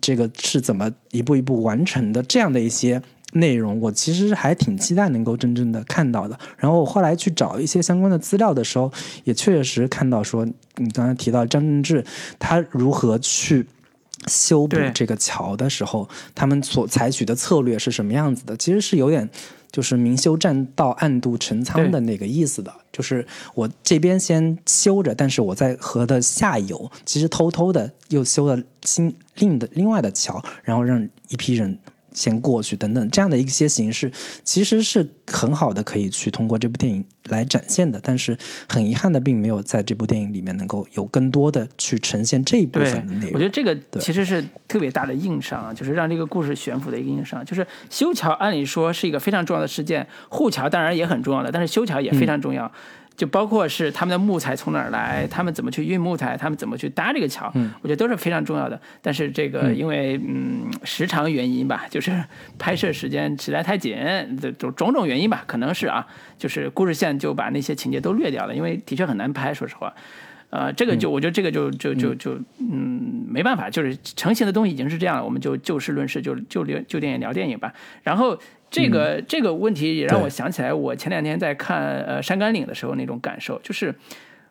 [0.00, 2.22] 这个是怎么一步一步完成的？
[2.22, 3.02] 这样的一些。
[3.34, 6.38] 内容我其实还挺期待能够真正的看到的。
[6.56, 8.90] 然后我后来去找一些相关的资料的时候，
[9.24, 12.04] 也确实看到说，你刚才提到张正志
[12.38, 13.66] 他如何去
[14.26, 18.56] 修补这个桥的时候，他们所采取的策略是什么样子的？
[18.56, 19.28] 其实是有点
[19.70, 22.72] 就是明修栈道，暗度陈仓的那个意思的。
[22.90, 23.24] 就是
[23.54, 31.78] 我这边先修着，但是我在河的下游其实偷偷的又修了新另的另外的桥，然后让一批人。
[32.18, 34.10] 先过去等等，这样的一些形式
[34.42, 38.00] 其实是很好的，可以去通过这部电影来展现的。
[38.02, 38.36] 但是
[38.68, 43.34] 很遗憾的，并没有在这部电影里面能够有更多的去呈现这一部分的内容。
[43.34, 47.44] 我觉得这个其实是特别大的硬伤啊，就是让这个故事悬浮的一个硬伤。
[47.44, 52.70] 就是修桥，按理说是一个非常重要的事件，护桥当然也很重要的，但是修桥也非常重要。
[53.18, 57.52] 就包括是他们的木材从哪儿来，他们怎么去运木材，他们怎么去搭这个桥，
[57.82, 58.80] 我觉得都是非常重要的。
[59.02, 62.12] 但是这个因为嗯时长原因吧，就是
[62.60, 63.96] 拍摄时间实在太紧，
[64.40, 66.06] 这种种种原因吧，可能是啊，
[66.38, 69.92] 就是故事线就把那些情节都略掉了，因为的确很难拍，说实话。
[70.50, 77.74] 呃，这个就我觉得这个就就就就嗯没办法，就是成型的东西已经是这样了，我们就就事论事，就就聊就电影聊电影吧。
[78.04, 78.38] 然后。
[78.70, 83.94] 这个这个问题也让我想起来，我前两天在看呃《山甘岭》的时候那种感受，就是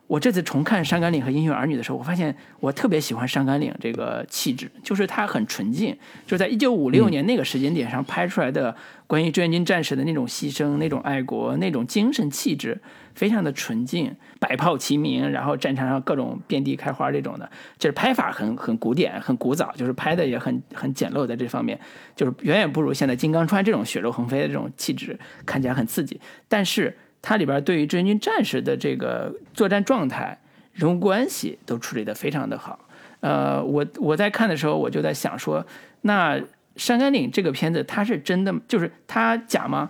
[0.07, 5.95] 我这次重看《山甘岭》和《英雄儿女》的时候，我发现我特别喜欢《山甘岭》这个气质，就是它很纯净，
[6.25, 12.79] 就是在一九五六年那个时间点上拍出来的关于志愿军战士的那种牺牲、那种爱国、那种精神气质。
[13.15, 17.49] 非常的纯净，百炮齐鸣，然后战场上各种遍地开花这种的，
[17.79, 21.79] 就是拍法很很古典，很古早，就是拍的也很很简陋，在这方面
[22.15, 26.21] 就是远远不如现在金刚川这种血肉横飞的这种气质，看起来很刺激。
[26.47, 26.95] 但是
[27.27, 30.39] 它里边对于志愿军战士的这个作战状态、
[30.71, 32.79] 人物关系都处理的非常的好。
[33.19, 35.67] 呃，我我在看的时候，我就在想说，
[36.03, 36.39] 那
[36.77, 39.89] 山甘岭这个片子，它是真的，就是它假吗？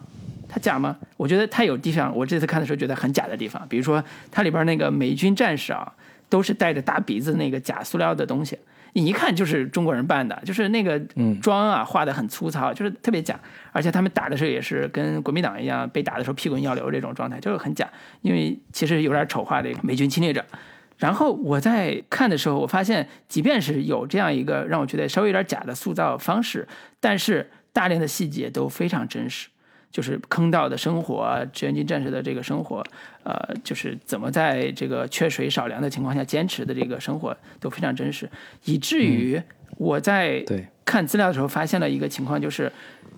[0.49, 0.97] 它假吗？
[1.15, 5.93] 我觉得它有地方，我这次看的时候觉得很假的地方，比如说它里边那个美军战士啊，
[6.29, 8.57] 都是带着大鼻子那个假塑料的东西，
[8.97, 10.99] 你一看就是中国人扮的， 就是那个
[11.39, 13.39] 妆啊画的很粗糙，就是特别假，
[13.71, 17.87] 而且他们打的时候也是跟国民党一样，被打的时候屁滚尿流这种状态，就是很假，
[18.21, 20.43] 因为其实有点丑化这个美军侵略者。
[20.97, 26.67] 然后我在看的时候，我发现即便是有这样一个让我觉得稍微有点假的塑造方式，
[26.99, 29.47] 但是大量的细节都非常真实。
[29.97, 32.85] 就是坑道的生活，志愿军战士的这个生活，
[33.23, 33.33] 呃，
[33.63, 38.29] 就是怎么在这个缺水少粮的情况下坚持的这个生活都非常真实，
[38.65, 39.41] 以至于
[39.79, 40.45] 我在
[40.85, 42.71] 看资料的时候发现了一个情况，就是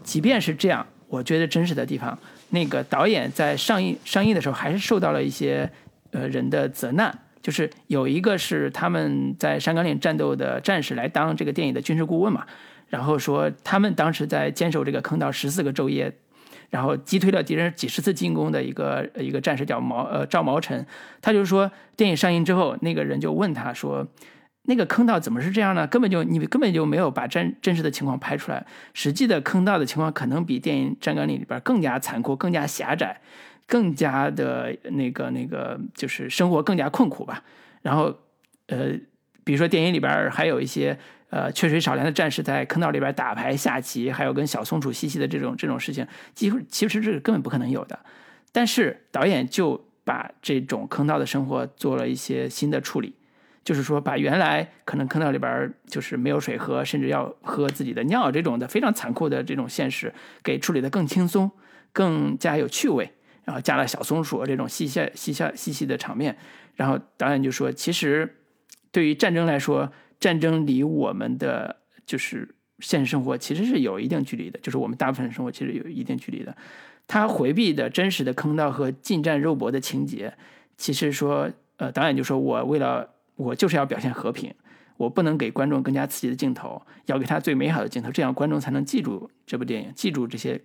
[0.03, 2.17] 即便是这样，我觉得真实的地方，
[2.51, 5.69] 那个导演在上映上映的时候还是受到了一些
[6.11, 12.45] 呃人的责难，就是有一个是他们在山岗岭战斗的战士来当这个电影的军事顾问嘛，
[12.87, 16.13] 然后说他们当时在坚守这个坑道十四个昼夜。
[16.69, 20.85] 然后击退了敌人几十次进攻的一个一个战士叫毛呃赵毛臣，
[21.21, 24.07] 他就是说电影上映之后，那个人就问他说，
[24.63, 25.87] 那个坑道怎么是这样呢？
[25.87, 33.19] 根本就你根本就没有把真真实的情况拍出来，实际的坑道的情况可能比电影《战岗岭》里边更加残酷、更加狭窄、
[33.67, 37.43] 更加的那个那个就是生活更加困苦吧。
[37.81, 38.15] 然后
[38.67, 38.91] 呃，
[39.43, 40.97] 比如说电影里边还有一些。
[41.29, 47.99] 呃，缺水少粮的战士在坑道里边打牌下棋，还有跟小松鼠嬉戏的这种这种事情，几乎其实这是根本不可能有的。
[48.51, 53.13] 但是导演就把这种坑道的生活做了一些新的处理，
[53.63, 60.11] 就是说把原来可能坑道里边就是没有水喝，甚至要喝自己的尿这种的非常残酷的这种现实，
[60.43, 61.51] 给处理的更轻松，
[61.93, 63.11] 更加有趣味。
[63.43, 66.35] 然后加了小松鼠这种嬉笑嬉笑嬉戏的场面，
[66.75, 68.37] 然后导演就说，其实
[68.91, 69.93] 对于战争来说。
[70.19, 76.55] 战争离我们的就是现实生活其实是有一定距离的，就是我们大部分生活其实有一定距离的。
[77.07, 80.33] 他回避的真实的坑道和近战肉搏的情节，
[80.77, 84.53] 其实说，呃，导演就说我为了我就是要表现和平，
[84.97, 90.61] 我不能给观众更加刺激的镜头，要给他最美好的镜头，这样观众才能记住这部电影，记住这些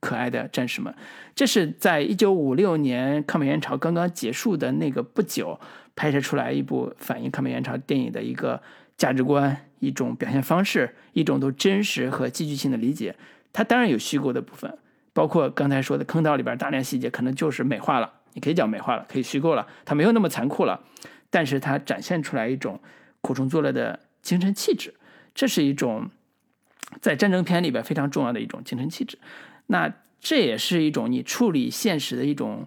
[0.00, 0.94] 可爱的战士们。
[1.34, 5.58] 这是在一九五六年抗美援朝刚刚结束的那个不久。
[5.96, 8.62] 拍摄出来一部反映抗美援朝电影的一个
[9.00, 13.16] 价值观、一种表现方式、一种都真实和戏剧性的理解。
[13.50, 14.76] 它当然有虚构的部分，
[15.14, 20.84] 包括刚才说的坑道里边大量细节，可能就是美化了，你可以讲美化了，可以虚构了，它没有那么残酷了，
[21.30, 22.78] 但是它展现出来一种
[23.22, 24.92] 苦中作乐的精神气质，
[25.34, 26.10] 这是一种
[27.00, 29.18] 在战争片里边非常重要的一种精神气质。
[29.68, 29.90] 那
[30.20, 32.66] 这也是一种你处理现实的一种，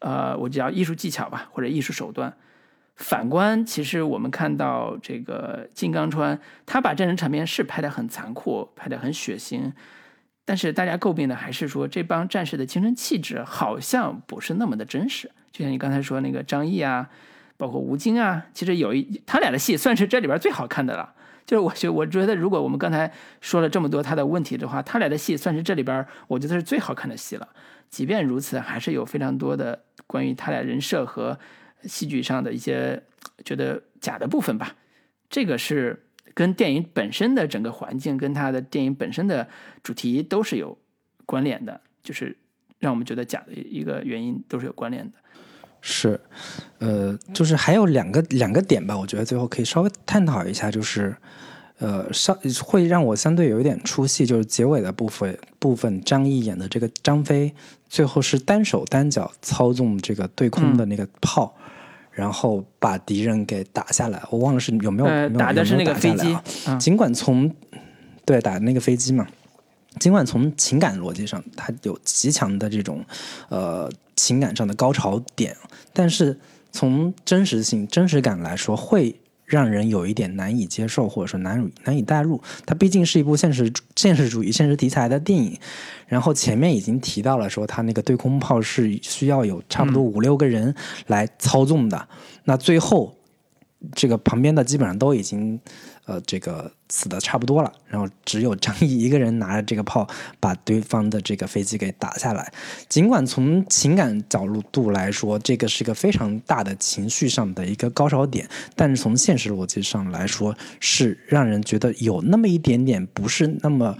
[0.00, 2.36] 呃，我叫艺术技巧吧，或者艺术手段。
[3.02, 9.72] 反观，其实我们看到这个金刚川，他把战争场面是拍得很残酷，拍得很血腥，
[10.44, 15.28] 但是大家诟病的还是说这帮战士的精神气质好像不是那么的真实。
[15.50, 17.10] 就像你刚才说那个张译啊，
[17.56, 21.12] 包括吴京啊，其实有一他俩的戏算是这里边最好看的了。
[21.44, 27.48] 就是我觉我觉得，如果我们刚才说了这么多他的问题的话，他俩的戏算是这里边我觉得是最好看的戏了。
[27.90, 31.36] 即便如此，还是有非常多的关于他俩人设和。
[31.84, 33.02] 戏剧上的一些
[33.44, 34.74] 觉得假的部分吧，
[35.28, 36.04] 这个是
[36.34, 39.48] 跟电影本身的整个环境，跟它的电影本身的
[39.82, 40.78] 主题都是有
[41.26, 42.36] 关联的，就是
[42.78, 45.18] 让我们觉得假的一个原因都是有关联的。
[45.80, 46.20] 是，
[46.78, 51.16] 呃，就是还有两个两个点吧，我觉得最后可以稍微探讨一下，就是
[51.78, 52.32] 呃，稍
[52.64, 57.52] 会让我相对有一点出戏，就是结尾的部分部分，张译演的这个张飞，
[57.88, 61.56] 最后是单手单脚操纵这个对空的那个炮。
[62.12, 66.36] 然后把敌人给打下来，我忘了是有没有打的是那个飞机。
[66.78, 67.52] 尽管从
[68.24, 69.26] 对打那个飞机嘛，
[69.98, 73.04] 尽管从情感逻辑上，它有极强的这种
[73.48, 75.56] 呃情感上的高潮点，
[75.92, 76.38] 但是
[76.70, 79.16] 从真实性、真实感来说，会。
[79.52, 82.40] 让人有一点难以接受，或者说难难以代入。
[82.64, 85.58] 它毕竟是一部现实现实主义、现实题材的电影。
[86.06, 90.74] 然后前面已经提到了，说它那个对空炮是需要有差不多五六个人
[91.08, 92.08] 来操纵的。
[92.44, 93.14] 那最后。
[93.96, 95.58] 这个旁边的基本上都已经，
[96.04, 100.06] 呃，这个死的差不多了，然后只有张译一个人拿着这个炮
[100.40, 102.52] 把对方的这个飞机给打下来。
[102.88, 113.96] 尽管从情感角度来说，这个是一个非常大的情绪上的一个高潮点，但是从现实逻辑上来说，是让人觉得有那么一点点不是那么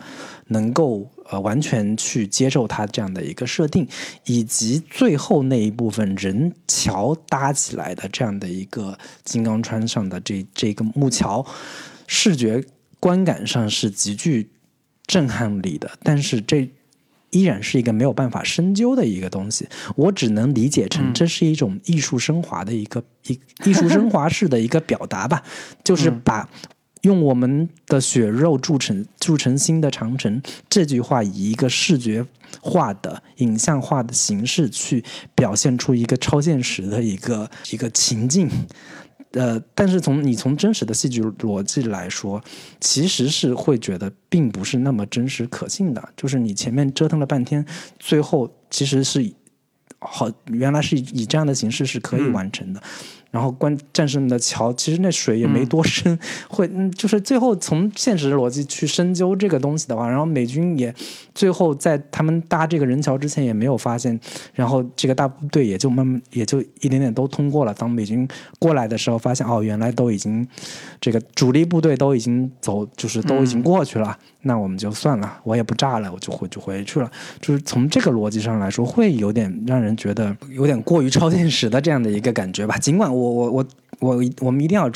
[0.48, 1.08] 能够。
[1.32, 3.88] 呃，完全去接受它这样的一个设定，
[4.26, 11.46] 以及最后那一部分人桥搭起来的这样的一个金刚川上的这这个木桥，
[12.06, 12.62] 视觉
[13.00, 14.50] 观感上是极具
[15.06, 15.90] 震撼力的。
[16.02, 16.68] 但是这
[17.30, 19.66] 依然是一个没有办法深究的一个东西，
[19.96, 25.42] 我只能理解成这是一种艺术升华的一个一艺术升华式的一个表达吧，
[25.82, 26.46] 就是把。
[27.02, 32.24] 用我们的血肉铸成铸成新的长城，这句话以一个视觉
[32.60, 38.48] 化的影像化的形式去表现出一个超现实的一个一个情境，
[39.32, 42.42] 呃，但是从你从真实的戏剧逻辑来说，
[42.80, 46.08] 其实是会觉得并不是那么真实可信的。
[46.16, 47.64] 就是你前面折腾了半天，
[47.98, 49.32] 最后其实是
[49.98, 52.82] 好，原来是以这样的形式是可以完成的。
[53.32, 56.16] 然后关战士们的桥，其实那水也没多深，
[56.48, 60.94] 会嗯，就是最后从现实逻辑去深究这个东西的话，然后美军也
[61.34, 64.20] 最后在他们搭这个人桥之前也没有发现，
[64.52, 67.72] 然后这个大部队也就慢慢也就一点点都通过了。
[67.72, 68.28] 当美军
[68.58, 70.46] 过来的时候，发现哦，原来都已经
[71.00, 74.14] 这个主力部队都已经走，就是都已经过去了。
[74.44, 77.08] 那我们就算了，我也不炸了，我就回就回去了。
[77.40, 82.76] 就是从这个逻辑上来说，会有点让人觉得有点过于超现实的这样的一个感觉吧。
[82.76, 83.66] 尽管我我我
[84.00, 84.90] 我我我们一定要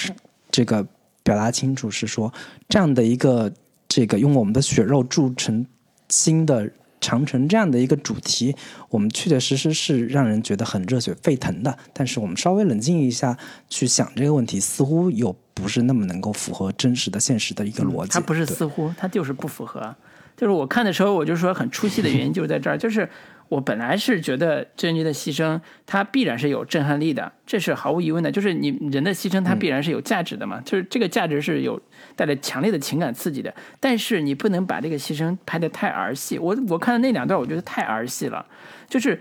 [0.51, 0.87] 这个
[1.23, 2.33] 表达清楚，是说
[2.69, 3.53] 这样的一个
[3.87, 5.67] 这个用我们的血肉铸成
[6.09, 6.71] 新的
[7.01, 8.55] 长城这样的一个主题，
[8.91, 11.79] 我们确确实实是让人觉得很热血沸腾的。
[11.93, 13.37] 但是我们稍微冷静一下
[13.69, 15.35] 去想这个问题，似乎又。
[15.57, 18.11] 不是那么能够符合真实的现实的一个逻辑。
[18.11, 19.97] 它不是似乎，它就是不符合。
[20.37, 22.77] 就是我看的时候，我就说很出戏的原因就是在这儿。
[22.77, 23.09] 就是
[23.49, 28.31] 我本来是觉得郑钧的牺牲，它必然是有震撼力的，这是毫无疑问的。
[28.31, 30.61] 就是你人的牺牲，它必然是有价值的嘛。
[30.65, 31.81] 就是这个价值是有
[32.15, 33.55] 带来强烈的情感刺激的。
[33.79, 36.39] 但是你不能把这个牺牲拍得太儿戏。
[36.39, 38.45] 我我看的那两段，我觉得太儿戏了。
[38.89, 39.21] 就是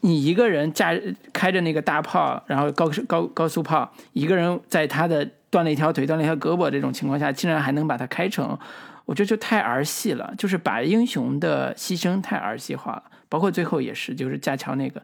[0.00, 0.92] 你一个人驾
[1.32, 5.28] 开着那个大炮，然后高高高速炮，一个人在他的。
[5.54, 8.58] 断了一条腿，断了一条胳膊，这种情况下竟然还能把它开成，
[9.04, 13.04] 我觉得就太儿戏了，就是把英雄的牺牲太儿戏化了。
[13.28, 15.02] 包括最后也是，就是架桥那个，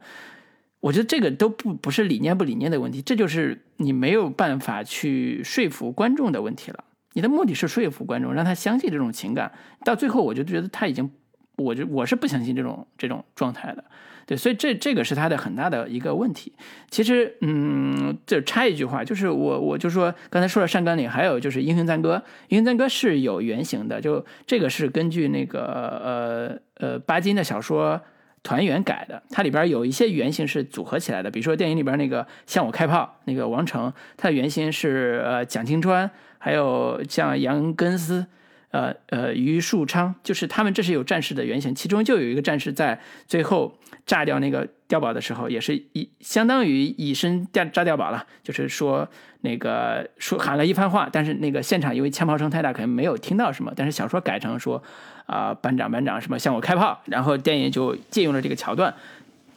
[0.80, 6.84] 我觉得这个都不不是理念不理念的问题，这就是你没有办法去说服观众的问题了。
[7.12, 9.52] 你的目的是说服观众，让他相信这种情感，
[9.84, 11.10] 到最后我就觉得他已经
[11.56, 13.84] 我就我是不相信这种这种状态的。
[14.30, 16.52] 对，所以这这个是他的很大的一个问题。
[16.88, 28.00] 其实，嗯，就插一句话，就是我我就说刚才说了上甘岭，还有就是英雄赞歌，英雄赞歌是有原型的，就这个是根据那个呃呃巴金的小说。
[28.42, 38.24] 团圆改的，它里边有一些原型是组合起来的，比如说电影里边那个向我开炮那个王成，他的原型是呃蒋清川，还有像杨根思，
[38.70, 49.08] 呃呃于树昌，就是他们这是有战士的原型，其中就有一个战士在最后炸掉那个碉堡的时候，也是以相当于以身炸炸碉堡了，就是说
[49.40, 54.82] 那个说喊了一番话，但是那个现场因为枪炮声太大，可能没有听到什么，但是小说改成说。
[55.26, 57.00] 啊，班长，班长，什么向我开炮？
[57.04, 58.92] 然后电影就借用了这个桥段，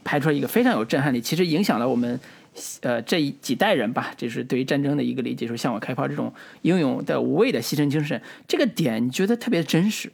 [0.04, 2.20] 拍出了一个非常有震撼力，其实影响了我们，
[2.82, 10.12] 呃，这几代人吧，就是对于战争的一个理解，说向我开炮这种英勇的无畏的牺牲精神，这个点你觉得特别真实，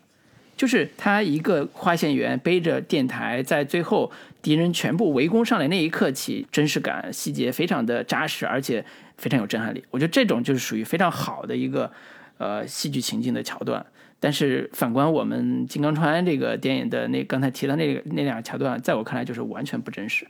[0.56, 4.12] 就是他一个花线员背着电台，在最后
[4.42, 8.84] 敌人全部围攻上来那一刻起，真实感、细节非常的扎实，而且
[9.18, 9.84] 非常有震撼力。
[9.92, 11.92] 我觉得这种就是属于非常好的一个
[12.38, 13.86] 呃戏剧情境的桥段。
[14.22, 20.28] 但是反观我们《金刚川》这个电影的那刚才提到那那两个桥段，在我看来就是完全不真实，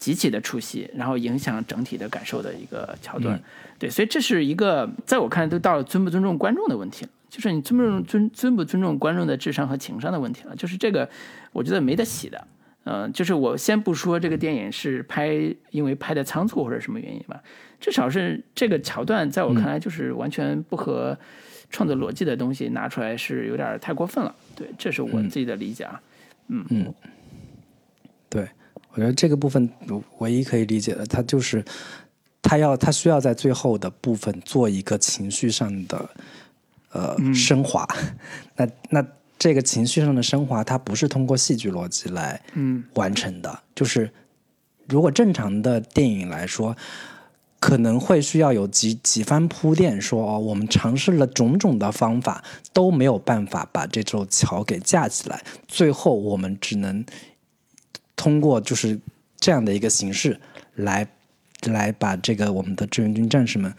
[0.00, 3.40] 极其的出戏，然后影响整体的感受的一个桥段。
[3.78, 10.56] 对，所以这是一个在我看来都到了尊不尊重观众的问题了，就是你尊不尊尊尊不尊重观众的智商和情商的问题了。
[10.56, 11.08] 就是这个，
[11.52, 12.44] 我觉得没得洗的。
[12.84, 17.40] 嗯，就是我先不说这个电影是拍因为拍的仓促或者什么原因吧，
[17.78, 21.16] 至少是这个桥段在我看来就是完全不合。
[21.72, 26.02] 创作逻辑的东西拿出来是有点太过分了，对，这是我自己的理解啊。
[26.48, 26.92] 嗯嗯，对，
[28.92, 29.68] 我觉得这个部分
[30.18, 31.64] 唯一可以理解的，它就是
[32.42, 36.10] 他要他需要在最后的部分做一个情绪上的
[36.92, 37.86] 呃升华。
[38.56, 39.06] 那那
[39.38, 42.40] 这个情绪上的升华，它不是通过戏剧逻辑来
[42.94, 44.10] 完成的，就是
[44.88, 46.76] 如果正常的电影来说。
[47.62, 57.04] 可能会需要有几几番铺垫，说哦，我们尝试了种种的方法，都没有办法把这座桥给架起来，最后我们只能
[58.20, 59.00] 通过就是
[59.38, 60.38] 这样的一个形式
[60.74, 61.08] 来
[61.62, 63.72] 来把这个我们的志愿军战士们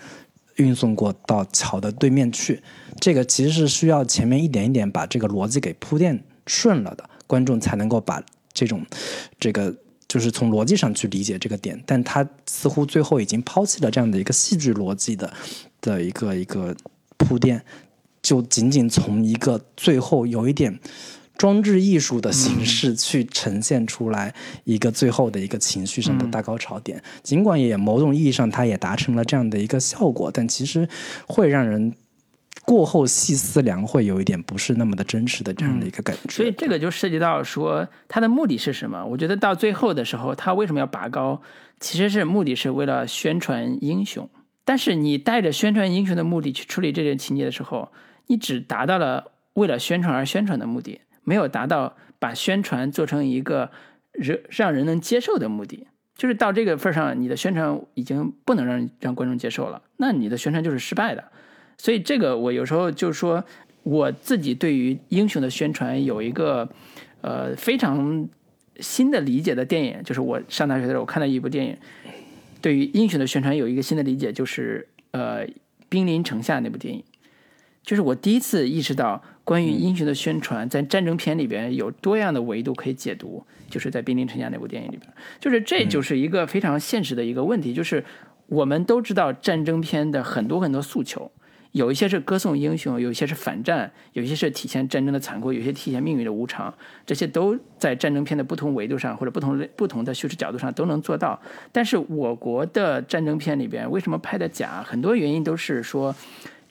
[0.56, 2.60] 运送过到桥的对面去。
[3.00, 8.84] 这个其实是需要前面一点一点把这个逻辑给铺垫顺了的，观众才能够把这种
[9.40, 9.76] 这个。
[10.12, 15.32] 就是从逻辑上去理解这个点，但他似乎最后已经抛弃了这样的一个戏剧逻辑的
[15.80, 16.76] 的一个一个
[17.16, 17.64] 铺垫，
[18.22, 20.78] 就仅仅从一个最后有一点
[21.42, 24.32] 装置艺术的形式去呈现出来
[24.64, 27.02] 一个最后的一个情绪上的大高潮点。
[27.24, 30.88] 尽管也某种意义上，它也达成了这样的一个效果，但其实
[31.26, 31.96] 会让人。
[32.64, 36.30] 过后细思量，会有一点不是那么的真实的这样的一个感觉。
[36.32, 39.04] 所以这个就涉及到说他的目的是什么？
[39.04, 41.42] 我觉得到最后的时候，他为什么要拔高？
[41.80, 44.30] 其实是目的是为了宣传英雄。
[44.64, 47.92] 但是你带着宣传英雄的目的去处理这件情节的时候，
[48.28, 53.72] 你只达到了为了宣传而宣传的目的，没有达到把宣传做成一个
[54.12, 55.88] 人让人能接受的目的。
[56.16, 61.24] 就是到这个份上，你的宣传已经不能让让观众接受了，那你的宣传就是失败的。
[61.78, 63.44] 所以这个我有时候就说，
[63.82, 66.70] 我自己对于英雄的宣传有一个
[67.22, 68.30] 呃非常
[68.80, 71.76] 新的理解的电影，就是我上大学的时候我看到一部电影，
[72.62, 75.48] 对于英雄的宣传有一个新的理解，就是呃
[75.90, 77.04] 《兵临城下》那部电影，
[77.84, 88.04] 就是我第一次意识到关于英雄的宣传在战争片里边有多样的维度可以解读，就是在《兵临城下》那部电影里边，就是这就是一个非常现实的一个问题，就是
[88.48, 91.32] 我们都知道战争片的很多很多诉求。
[91.72, 96.74] 有一些是歌颂英雄，有一些是反战，有一些是体现战争的残酷，有些体现命运的无常。
[97.06, 101.42] 这些都在战争片的不同维度上，或者不同不同的叙事角度上都能做到。
[101.72, 104.84] 但是我国的战争片里边为什么拍的假？
[104.84, 106.14] 很多原因都是说，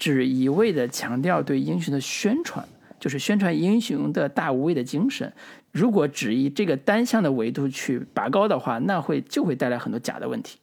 [0.00, 2.66] 只一味的强调对英雄的宣传，
[2.98, 5.32] 就是宣传英雄的大无畏的精神。
[5.70, 10.58] 如果只以这个单向的维度去拔高的话，那会就会带来很多假的问题。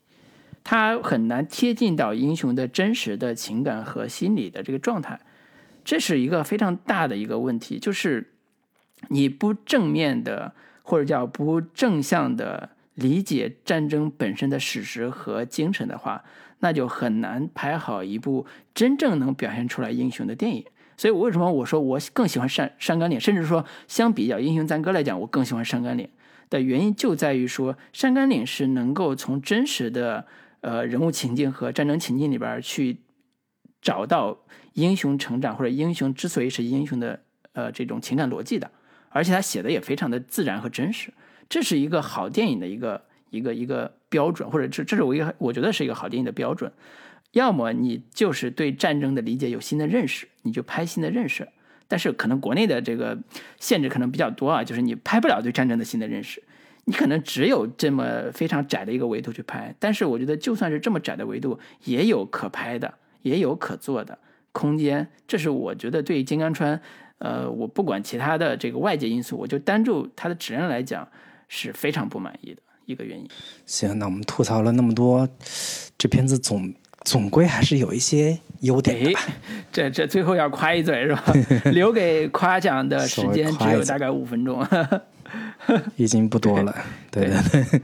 [0.63, 5.17] 他很难贴近到英雄的真实的情感和心理的这个状态，
[5.85, 7.79] 这是一个非常大的一个问题。
[7.79, 8.33] 就是
[9.07, 16.25] 你不正面的或者叫不正向的理解战争本身的史实和精神的话，
[16.59, 20.65] 那就很难拍好一部真正能表现出来英雄的电影。
[20.97, 26.05] 所以，我为什么我说我更喜欢《山山冈岭》，甚至说相比较《英雄赞歌》来讲，我更喜欢《山冈岭》
[26.49, 30.25] 的原因就在于说，《山冈岭》是能够从真实的。
[30.61, 32.97] 呃，人物情境和战争情境里边去
[33.79, 34.39] 找到
[34.73, 37.21] 英雄成长或者英雄之所以是英雄的
[37.53, 38.69] 呃这种情感逻辑的，
[39.09, 41.13] 而且他写的也非常的自然和真实。
[41.47, 46.71] 这是一个好电影的一个一个一个标准，或者这这是我一个我觉得是一个好电影的标准。
[47.33, 51.47] 要么你就是对战争的理解有新的认识，你就拍新的认识。
[51.89, 53.17] 但是可能国内的这个
[53.59, 56.43] 限制可能比较多啊，就是你拍不了对战争的新的认识，
[56.85, 59.73] 你可能只有这么非常窄的一个维度去拍。
[59.79, 64.19] 但是我觉得就算是这么窄的维度，也有可拍的，也有可做的
[64.51, 65.07] 空间。
[65.27, 66.81] 这是我觉得对金刚川，
[67.19, 71.07] 呃，我不管其他的这个外界因素，我就单就它的质量来讲
[71.47, 73.29] 是非常不满意的一个原因。
[73.67, 75.29] 行，那我们吐槽了那么多，
[75.95, 76.73] 这片子总。
[77.05, 79.17] 总归还是有一些优点的。
[79.71, 81.23] 这这最后要夸一嘴是吧？
[81.71, 84.65] 留给夸奖的时间只有大概五分钟，
[85.95, 86.75] 已经不多了。
[87.09, 87.81] 对对对，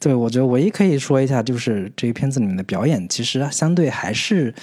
[0.00, 4.54] 对我觉得唯一可以说一下就是这个片子里面的表演，其实相对还是，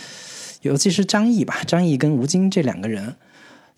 [0.63, 3.15] 尤其是张译吧，张译跟吴京这两个人。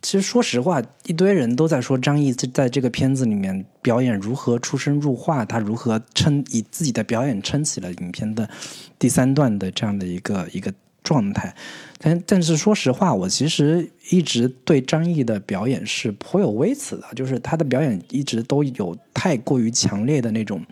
[0.01, 8.49] 其实说实话，一堆人都在说张译在在这个片子里面表演如何出神入化，他如何撑以自己的表演撑起了影片的
[8.97, 10.73] 第三段的这样的一个一个
[11.03, 11.55] 状态。
[11.99, 20.65] 但但是说实话，我其实一直对张译的表演是颇有微词的，就是他的表演一直都有太过于强烈的那种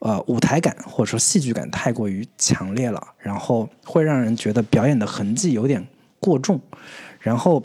[0.00, 5.86] 呃舞台感或者说戏剧感太过于强烈了，然后会让人觉得表演的痕迹有点
[6.18, 6.60] 过重，
[7.20, 7.62] 然后。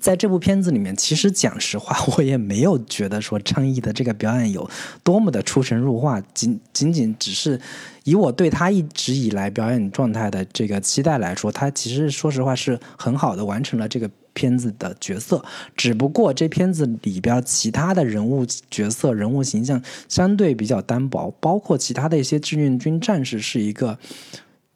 [0.00, 4.68] 在这部片子里面，其实讲实话，我也没有觉得说张译的这个表演有
[5.02, 7.60] 多么的出神入化，仅仅仅只是
[8.04, 15.44] 以我对他一直以来表演状态的这个期待来说，他其实说实话是很好的完成了这个片子的角色。
[15.76, 23.98] 只不过这片子里边其他的人物角色、人物形象相对比较单薄，包括其他的一些志愿军战士是一个。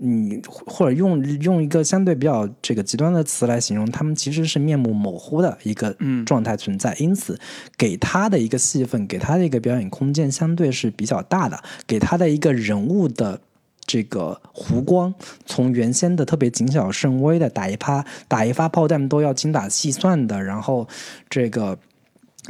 [0.04, 5.96] 你或者用用一个相对比较这个极端的词来形容，他们其实是面目模糊的一个
[6.26, 7.38] 状态存在，因此
[7.78, 13.40] 给他的一个戏份，给他的一个表演空间相对是比较大的，给他的一个人物的
[13.86, 15.14] 这个弧光，
[15.46, 20.88] 从原先的特别谨小慎微的打一发打一发炮弹都要精打细算的，然后
[21.30, 21.78] 这个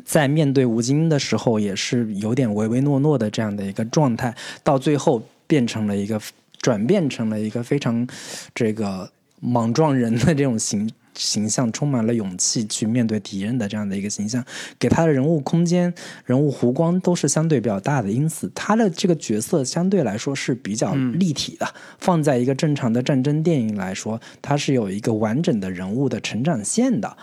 [0.07, 4.35] 在面对吴京的时候也是有点唯唯诺诺的这样的一个状态，
[4.65, 6.19] 到最后变成了一个。
[6.63, 8.07] 转变成了一个非常
[8.55, 14.43] 这个莽撞人的这种形形象，充满了勇气去面对敌人的这样的一个形象，
[14.79, 15.93] 给他的人物空间、
[16.25, 21.75] 人物弧光都是相对比较大的，因此他的这个角色相对来说是比较立体的。
[21.99, 27.17] 放在一个正常的战争电影来说，他是有一个完整的人物的成长线的，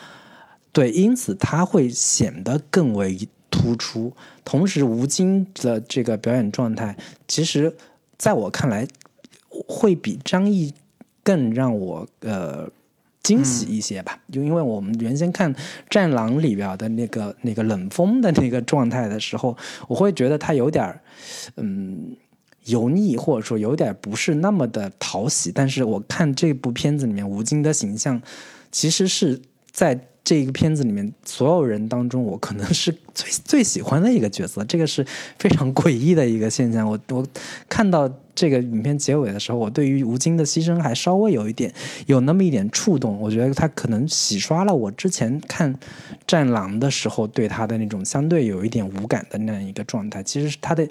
[0.72, 3.18] 对，因此他会显得更为
[3.50, 4.14] 突出。
[4.46, 6.96] 同时，吴京的这个表演状态，
[7.28, 7.74] 其实
[8.18, 8.86] 在我看来。
[9.50, 10.74] 会比张译
[11.24, 12.70] 更让我呃
[13.22, 15.54] 惊喜一些吧，就因为我们原先看
[15.90, 19.56] 《战狼》里边的那个那个冷锋的那个状态的时候，
[19.88, 21.00] 我会觉得他有点
[21.58, 22.16] 嗯
[22.66, 25.52] 油腻，或者说有点不是那么的讨喜。
[25.52, 28.22] 但是我看这部片子里面吴京的形象，
[28.72, 30.00] 其实是在。
[30.22, 35.04] 这个片子里面所有人当中，我可能是最最喜欢的一个角色，这个是
[35.40, 36.88] 非常诡异的一个现象。
[36.88, 37.26] 我我
[37.68, 38.08] 看到
[38.40, 41.74] 这个影片结尾的时候，我对于吴京的牺牲还稍微有一点
[42.06, 43.20] 有那么一点触动。
[43.20, 45.76] 我觉得他可能洗刷了我之前看
[46.26, 50.24] 《战狼》的时候对他的那种相对有一点无感的那样一个状态。
[50.24, 50.88] 其实他的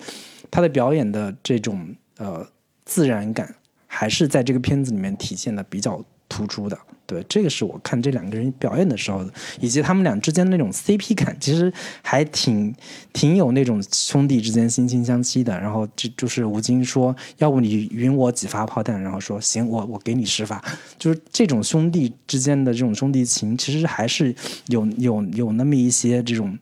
[0.50, 1.88] 他的表演的这种
[2.18, 2.46] 呃
[2.84, 3.54] 自然感，
[3.86, 6.78] 还是在这个片子里面体现的比较突出的。
[7.06, 9.24] 对，这个是我看这两个人表演的时候，
[9.60, 11.72] 以及他们俩之间那种 CP 感，其实
[12.02, 12.74] 还挺
[13.14, 15.58] 挺有那种兄弟之间惺惺相惜的。
[15.58, 20.62] 然后就就是吴京说：“要不你允我几发炮弹？”然后说：“行，我我给你十发。”
[20.98, 24.34] 就是这种兄弟之间的这种兄弟情，其实还是
[24.66, 26.58] 有有有那么一些这种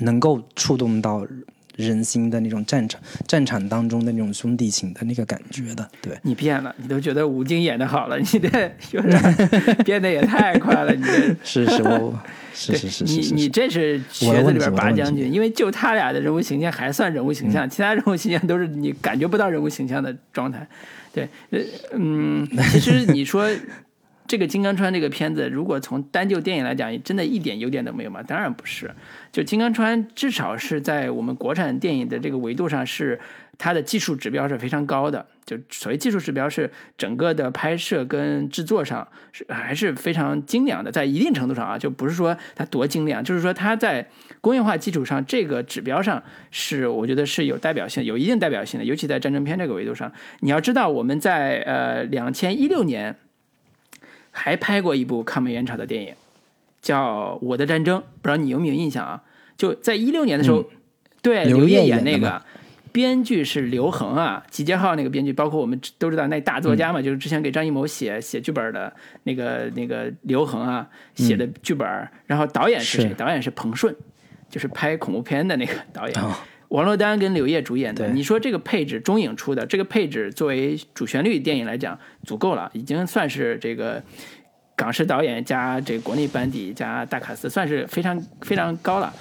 [0.00, 1.24] 能够触动到。
[1.80, 6.16] 人心的那种战场，战场当中的那种兄弟情的那个感觉的，对。
[6.22, 9.20] 你变了，你都觉得吴京演的好了，你这有点
[9.84, 11.34] 变得也太快了，你这。
[11.42, 12.18] 是是我，
[12.54, 20.66] 是是是，你你这是瘸子里边拔将军，因为就他俩的人物形象还算人物形象，其他人物形象都是你感觉不到人物形象的状态，
[21.12, 21.58] 对，呃
[21.94, 23.48] 嗯，其实你说。
[24.30, 28.22] 这个《金刚川》这个片子，如果从单就电影来讲，真的一点优点都没有吗？
[28.22, 28.88] 当然不是。
[29.32, 33.18] 就《金刚川》，至少是在我们国产电影的这个维度上，是
[33.58, 35.26] 它的技术指标是非常高的。
[35.44, 40.92] 就所谓技术指标，是整个的拍摄跟制作上是还是非常精良的。
[40.92, 44.08] 在一定程度上啊，就不是说它多精良，就是说它在
[44.40, 48.86] 工业化基础上，这个指标上是我觉得是有代表性、有一定代表性的。
[48.86, 53.16] 尤其在战争片这个维度上，你要知道，我们在呃两千一六年。
[54.30, 56.14] 还拍过一部抗美援朝的电影，
[56.80, 59.22] 叫《我的战争》，不知道你有没有印象啊？
[59.56, 60.64] 就在一六年的时候，
[61.22, 62.42] 对刘烨烨演那个。
[62.92, 68.92] 编剧是刘恒啊，《集结号》那个编剧，包括我们都知道那大作家嘛，就是之前给张艺谋写写剧本的
[69.22, 70.84] 那个那个刘恒啊
[71.14, 71.86] 写的剧本，
[72.26, 73.08] 然后导演是谁？
[73.08, 73.94] 是导演是彭顺，
[74.48, 76.20] 就是拍恐怖片的那个导演。
[76.20, 76.34] 哦
[76.70, 84.00] 王珞丹跟刘烨主演的，你说这个配置，中影出的这个配置，作为主旋律电影来讲，足够了，已经算是这个
[84.76, 89.12] 港式导演加这个国内班底加大卡司，算是非常非常高了。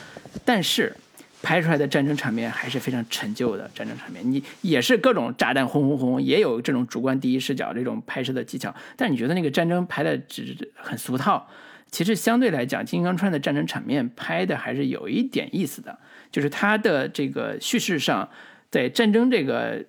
[0.46, 0.96] 但是
[1.42, 11.50] 拍出来的战争场面还是非常陈旧的战争场面，你也是各种炸弹轰轰轰，也有这种主观第一视角这种拍摄的技巧，但你觉得那个战争拍的只很俗套。
[11.90, 15.98] 其实相对来讲，金刚川的战争场面拍的还是有一点意思的，
[16.32, 18.30] 就是它的这个叙事上，
[18.70, 19.86] 在战争这个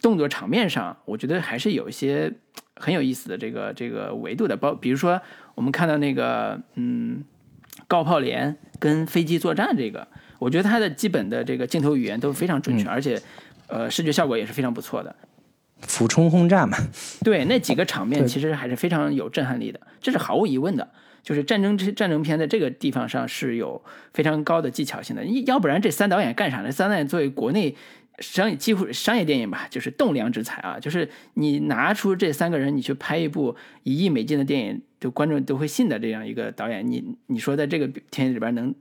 [0.00, 2.32] 动作场面上，我觉得还是有一些
[2.76, 4.56] 很有意思的这个这个维度的。
[4.56, 5.20] 包比如说，
[5.54, 7.22] 我们看到那个嗯，
[7.86, 10.08] 高炮连跟飞机作战这个，
[10.38, 13.20] 我觉得它的基本的这个镜头语言都非常准确，而且
[13.68, 15.14] 呃视觉效果也是非常不错的。
[15.82, 16.78] 俯冲轰炸嘛，
[17.22, 20.88] 对，那几个场面其实还是非常有震撼力的，这是毫无疑问的。
[21.22, 23.80] 就是战争战争片在这个地方上是有
[24.12, 26.72] 非常高的技巧性的，你要不然这三导演干啥呢？
[26.72, 27.76] 三导演作为国内
[28.18, 33.54] 商业几乎商业电影吧，就是栋梁之才啊，就是你拿出这三个人，你去拍一部
[33.84, 38.74] 一亿美金的电影，就观众都会信的这样一个导演，你你说在这个片子里边能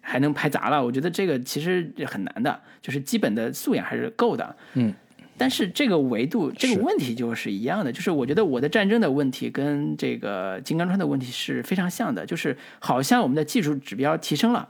[0.00, 0.82] 还能拍砸了？
[0.82, 4.56] 我觉得这个其实很难的，就是基本的素养还是够的。
[4.72, 4.94] 嗯。
[5.42, 14.68] 但是这个维度，这个问题就是一样的，就是我觉得我的战争的问题跟这个金刚川的问题是非常像的，就是好像我们的技术指标提升了，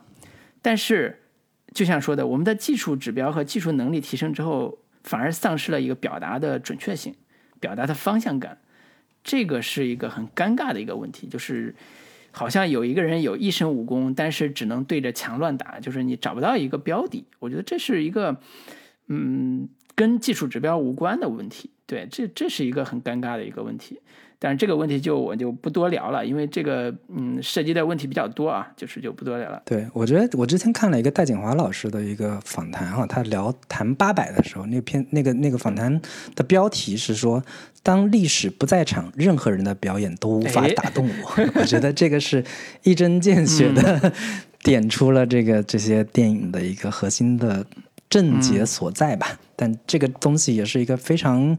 [0.62, 1.20] 但是
[1.74, 7.14] 就像说的，我们的技术指标和技术能力提升之后，反而丧失了一个表达的准确性，
[7.60, 8.58] 表达的方向感，
[9.22, 11.74] 这个是一个很尴尬的一个问题，就是
[12.30, 17.26] 好像有一个人有一身武功，但是只能对着墙乱打，就是你找不到一个标的。
[17.38, 18.40] 我觉得这是一个，
[19.08, 21.70] 嗯，跟技术指标无关的问题。
[21.86, 24.01] 对，这这是一个很尴尬的一个问题。
[24.39, 29.62] 但是这个问题就我就不多聊了，因为这个嗯涉及的问题比较多啊，就是就不多聊了。
[29.64, 36.01] 对，我觉得我之前看了一个戴景华老师的一个访谈哈，他聊谈八百的时候，那篇那个那个访谈
[36.35, 37.40] 的标题是说，
[37.85, 41.44] 当历史不在场，任何人的表演都无法哎打动我。
[41.60, 42.44] 我觉得这个是
[42.82, 44.12] 一针见血的、嗯
[44.64, 47.66] 点出了这个这些电影的一个核心的
[48.12, 49.40] 症结所在吧。
[49.56, 51.56] 但这个东西也是一个非常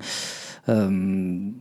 [0.67, 1.55] 嗯。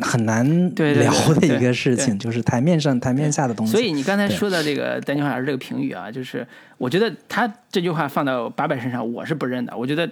[0.00, 0.44] 很难
[0.74, 3.70] 聊的一个事对情，就是台面上台面下的东西。
[3.70, 6.44] 所以你刚才说的这个丹尼华老师这个评语啊，就是
[6.76, 9.76] 我觉得他这句话放到八百身上，我是不认的。
[9.76, 10.10] 我觉得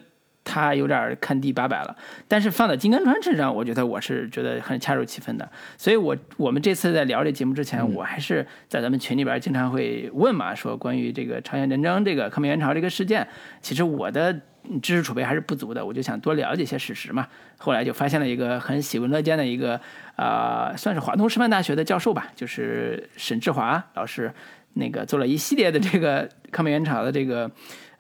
[0.49, 1.95] 他有点看低八百了。
[2.27, 5.49] 但是放在金刚川身上，我觉得我是觉得很恰如其分的。
[5.77, 13.29] 所以我我们这次在聊这节目之前，我还是在咱们群里边经常会问嘛，说关于这个朝鲜战争、这个抗美援朝这个事件，
[13.61, 14.41] 其实我的。
[14.83, 17.27] 知识储备还是不足的，我就想多了解一些史实嘛。
[17.57, 19.81] 后来就发现了一个很喜闻乐见的一个，
[20.17, 24.31] 呃，算是华东师范大学的教授吧，就是沈志华老师，
[24.75, 27.51] 那个做了一系列的这个抗美援朝的这个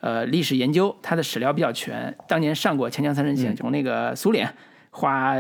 [0.01, 2.16] 呃历史研究，他的史料比较全。
[2.27, 4.53] 当年上过《黔江三人行》，从那个苏联
[4.91, 5.35] 花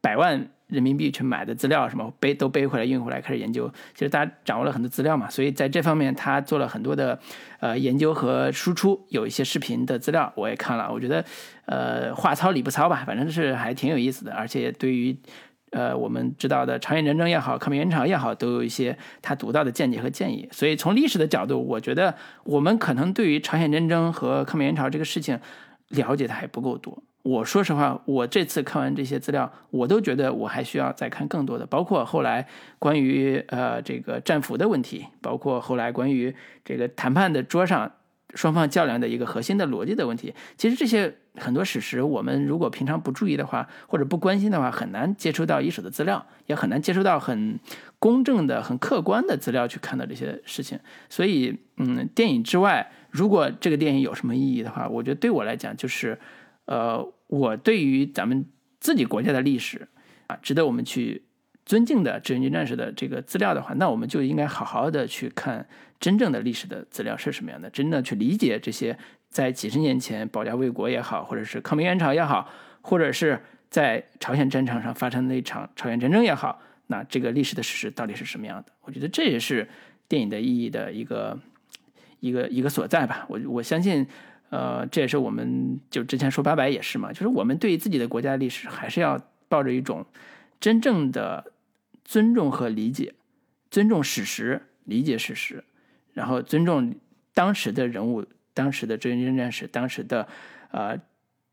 [0.00, 3.70] 百万人民币去买的资料，什么背都背回来运回来开始研究。
[3.94, 7.18] 其实大家掌握了很多资料嘛，所以在这方面他做了很多的
[7.60, 11.24] 呃研究和输出，有一些视频的资料我也看了，我觉得
[11.66, 15.16] 呃话糙理不糙吧，反正是还挺有意思的，而且对于。
[15.70, 20.48] 呃，我们知道的朝鲜战争也好，抗美援朝也好，都有一些他独到的见解和建议。
[20.52, 22.14] 所以从历史的角度，我觉得
[22.44, 25.38] 我们可能对于朝鲜战争和抗美援朝这个事情
[25.88, 27.02] 了解的还不够多。
[27.22, 32.48] 我说实话，我这次看完这些资料，我都觉得我还需要再看更多的，包括后来
[32.78, 36.34] 关于呃这个战俘的问题，包括后来关于
[36.64, 37.92] 这个谈判的桌上
[38.34, 40.34] 双方较量的一个核心的逻辑的问题。
[40.56, 47.58] 其实这些很多史实，我们如果平常不注意的话，或者不关心的话，很难接触到一手的资料，也很难接触到很
[47.98, 50.78] 公正的、很客观的资料去看到这些事情。
[51.08, 56.18] 所以，嗯，电影之外，如果这个电影有什么意义的话，我觉得对我来讲就是，
[56.64, 58.44] 呃，我对于咱们
[58.80, 59.88] 自己国家的历史
[60.26, 61.22] 啊，值得我们去
[61.64, 65.68] 尊敬的志愿军战士的这个资料的话，那我们就应该好好的去看
[66.00, 68.98] 真正的历史的资料是什么样的，真的去理解这些
[69.30, 72.50] 在几十年前保家卫国也好，或者是抗美援朝也好，
[72.82, 73.40] 或者是
[73.70, 78.72] 在朝鲜战场上发生的那场朝鲜战争也好，那这个历史的史实到底是什么样的？
[78.82, 79.68] 我觉得这也是
[80.08, 81.38] 电影的意义的一个
[82.18, 83.24] 一个一个所在吧。
[83.28, 84.04] 我我相信，
[84.50, 90.04] 呃，这也是我们就之前说八百也是嘛，就是我们对自己的国家历史还是要抱着一种
[90.58, 91.52] 真正的
[92.04, 93.14] 尊重和理解，
[93.70, 95.62] 尊重史实，理解史实，
[96.12, 96.96] 然后尊重
[97.32, 98.26] 当时的人物、
[98.60, 100.28] 当时的真人战士、当时的
[100.70, 100.94] 呃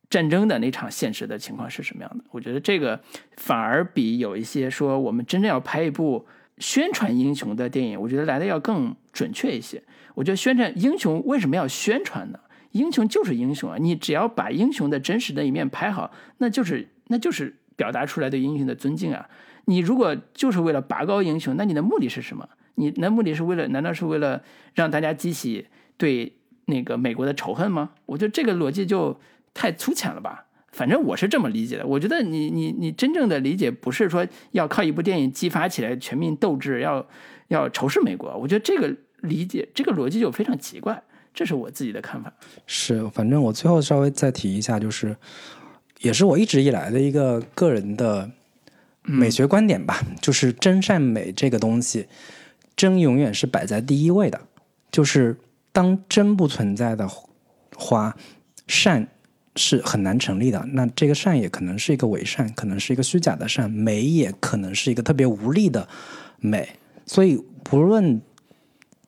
[0.10, 2.26] 战争的那场现实的情况是什么样的。
[2.32, 3.00] 我觉得这个
[3.38, 6.28] 反而比有一些说我们真正要拍一部
[6.58, 9.82] 宣传英雄的电影，我觉得来的要更准确一些。
[10.16, 12.40] 我觉得宣传英雄为什么要宣传呢？
[12.72, 13.78] 英雄就是英雄啊！
[13.80, 19.30] 你只要把英雄的真实的一面拍好，那就是那就是表达出来对英雄的尊敬啊！
[19.66, 22.48] 你如果就是为了拔高英雄，那你的目的是什么？
[22.76, 23.68] 你那目的是为了？
[23.70, 24.44] 难道是为了
[24.76, 25.66] 让大家激起
[25.98, 26.34] 对
[26.68, 27.90] 那个美国的仇恨吗？
[28.06, 29.20] 我觉得这个逻辑就
[29.54, 30.46] 太粗浅了吧。
[30.72, 31.88] 反正我是这么理解的。
[31.88, 37.08] 我觉得你你你真正的理解不是说要靠一部电影激发起来全民斗志，要
[37.48, 38.38] 要仇视美国。
[38.38, 41.02] 我觉得这个理解这个逻辑就非常奇怪。
[41.34, 42.34] 这是我自己的看法。
[42.66, 45.16] 是，反正我最后稍微再提一下，就是
[46.02, 48.30] 也是我一直以来的一个个人的
[49.04, 52.08] 美学观点吧，就是真善美这个东西，
[52.76, 54.42] 真永远是摆在第一位的。
[54.92, 55.38] 就是
[55.78, 57.08] 当真不存在的
[57.76, 58.18] 话，
[58.66, 59.08] 善
[59.56, 60.66] 是很难成立的。
[60.74, 65.88] 那这个善也可能是一个伪善，可能是一个虚假的善；美也可能是一个特别无力的
[66.40, 66.68] 美。
[67.06, 68.20] 所以不论。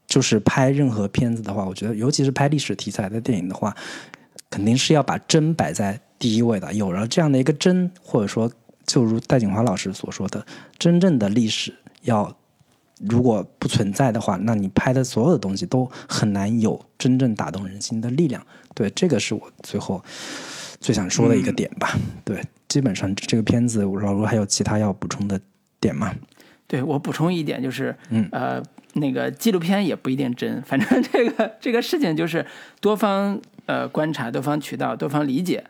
[0.07, 3.75] 就是拍任何片子的话，我觉得，尤其是拍历史题材的电影的话，
[4.49, 6.73] 肯定是要把真摆在第一位的。
[6.73, 8.51] 有了这样的一个真，或者说，
[8.87, 10.43] 就如戴锦华老师所说的，
[10.79, 11.71] 真正的历史
[12.01, 12.35] 要
[13.07, 18.45] 如果不存在的话，那你拍的所有的东西都很难有真正打动人心的力量。
[18.73, 20.03] 对，这个是我最后
[20.79, 21.97] 最想说的一个点吧。
[22.23, 25.39] 对，基本上这个片子，老卢还有其他要补充的
[25.79, 26.13] 点吗？
[26.67, 28.63] 对我补充一点就是，嗯，呃。
[28.93, 32.43] 那个纪录片也不一定真， 反正这个这个事情就是
[32.81, 35.63] 多方呃观察、多方渠道、多方理解，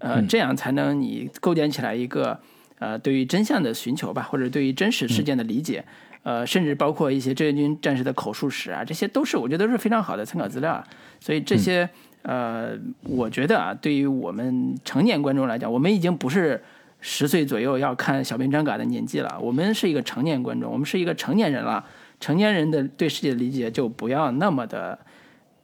[0.00, 2.38] 呃，这样才能你构建起来一个
[2.78, 5.82] 呃对于真相的寻求吧，或者对于真实事件的理解，
[6.28, 10.84] 呃，甚至包括一些志愿军战士的口述史啊，这些都是我觉得都是非常好的参考资料。
[11.20, 11.88] 所以这些
[12.20, 16.62] 呃，我觉得啊，对于我们成年观众来讲，我们已经不是
[17.00, 21.82] 十岁左右要看小兵张嘎的年纪了，我们是一个成年观众，我们是一个成年人了。
[22.20, 24.98] 成年人的对世界的理解就不要那么的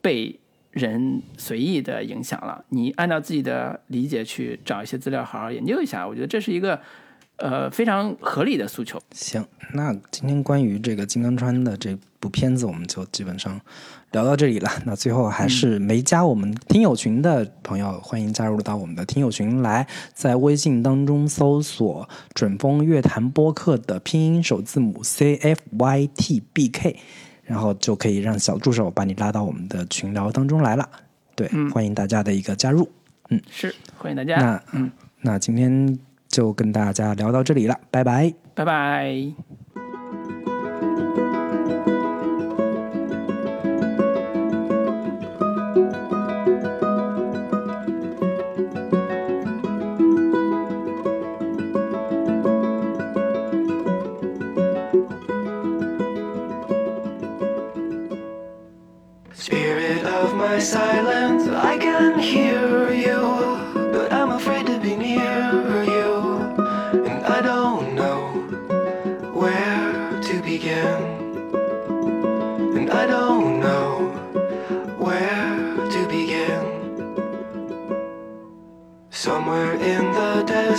[0.01, 2.65] 被人随意的影响了。
[2.71, 6.09] 你按照自己的理解去找一些资料，好好研究一下。
[6.09, 6.81] 我觉得这是一个
[7.37, 9.01] 呃非常合理的诉求。
[9.13, 13.61] 行，那今天关于这个金刚川的这部片子，我们就基本上。
[14.13, 26.97] 聊到这里了，那最后还是没加我们听友群的朋友，欢迎加入到我们的听友群来，在微信当中搜索“准风乐坛播客”的拼音首字母 C F Y T B K，
[27.43, 30.89] 然后就可以让小助手把你拉到我们的群聊当中来了。
[31.35, 32.89] 对，欢迎大家的一个加入。
[33.31, 34.37] 嗯，是欢迎大家。
[34.37, 34.93] 那嗯，
[35.23, 35.99] 那今天
[36.35, 39.64] 就跟大家聊到这里了，拜拜，拜拜。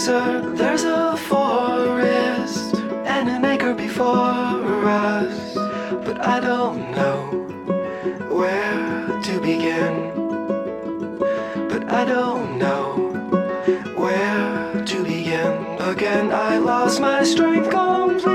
[0.04, 5.56] The there's a forest and an acre before us,
[6.06, 7.18] but I don't know
[8.30, 10.12] where to begin.
[11.70, 12.84] But I don't know
[13.96, 15.78] where to begin.
[15.80, 18.35] Again, I lost my strength completely.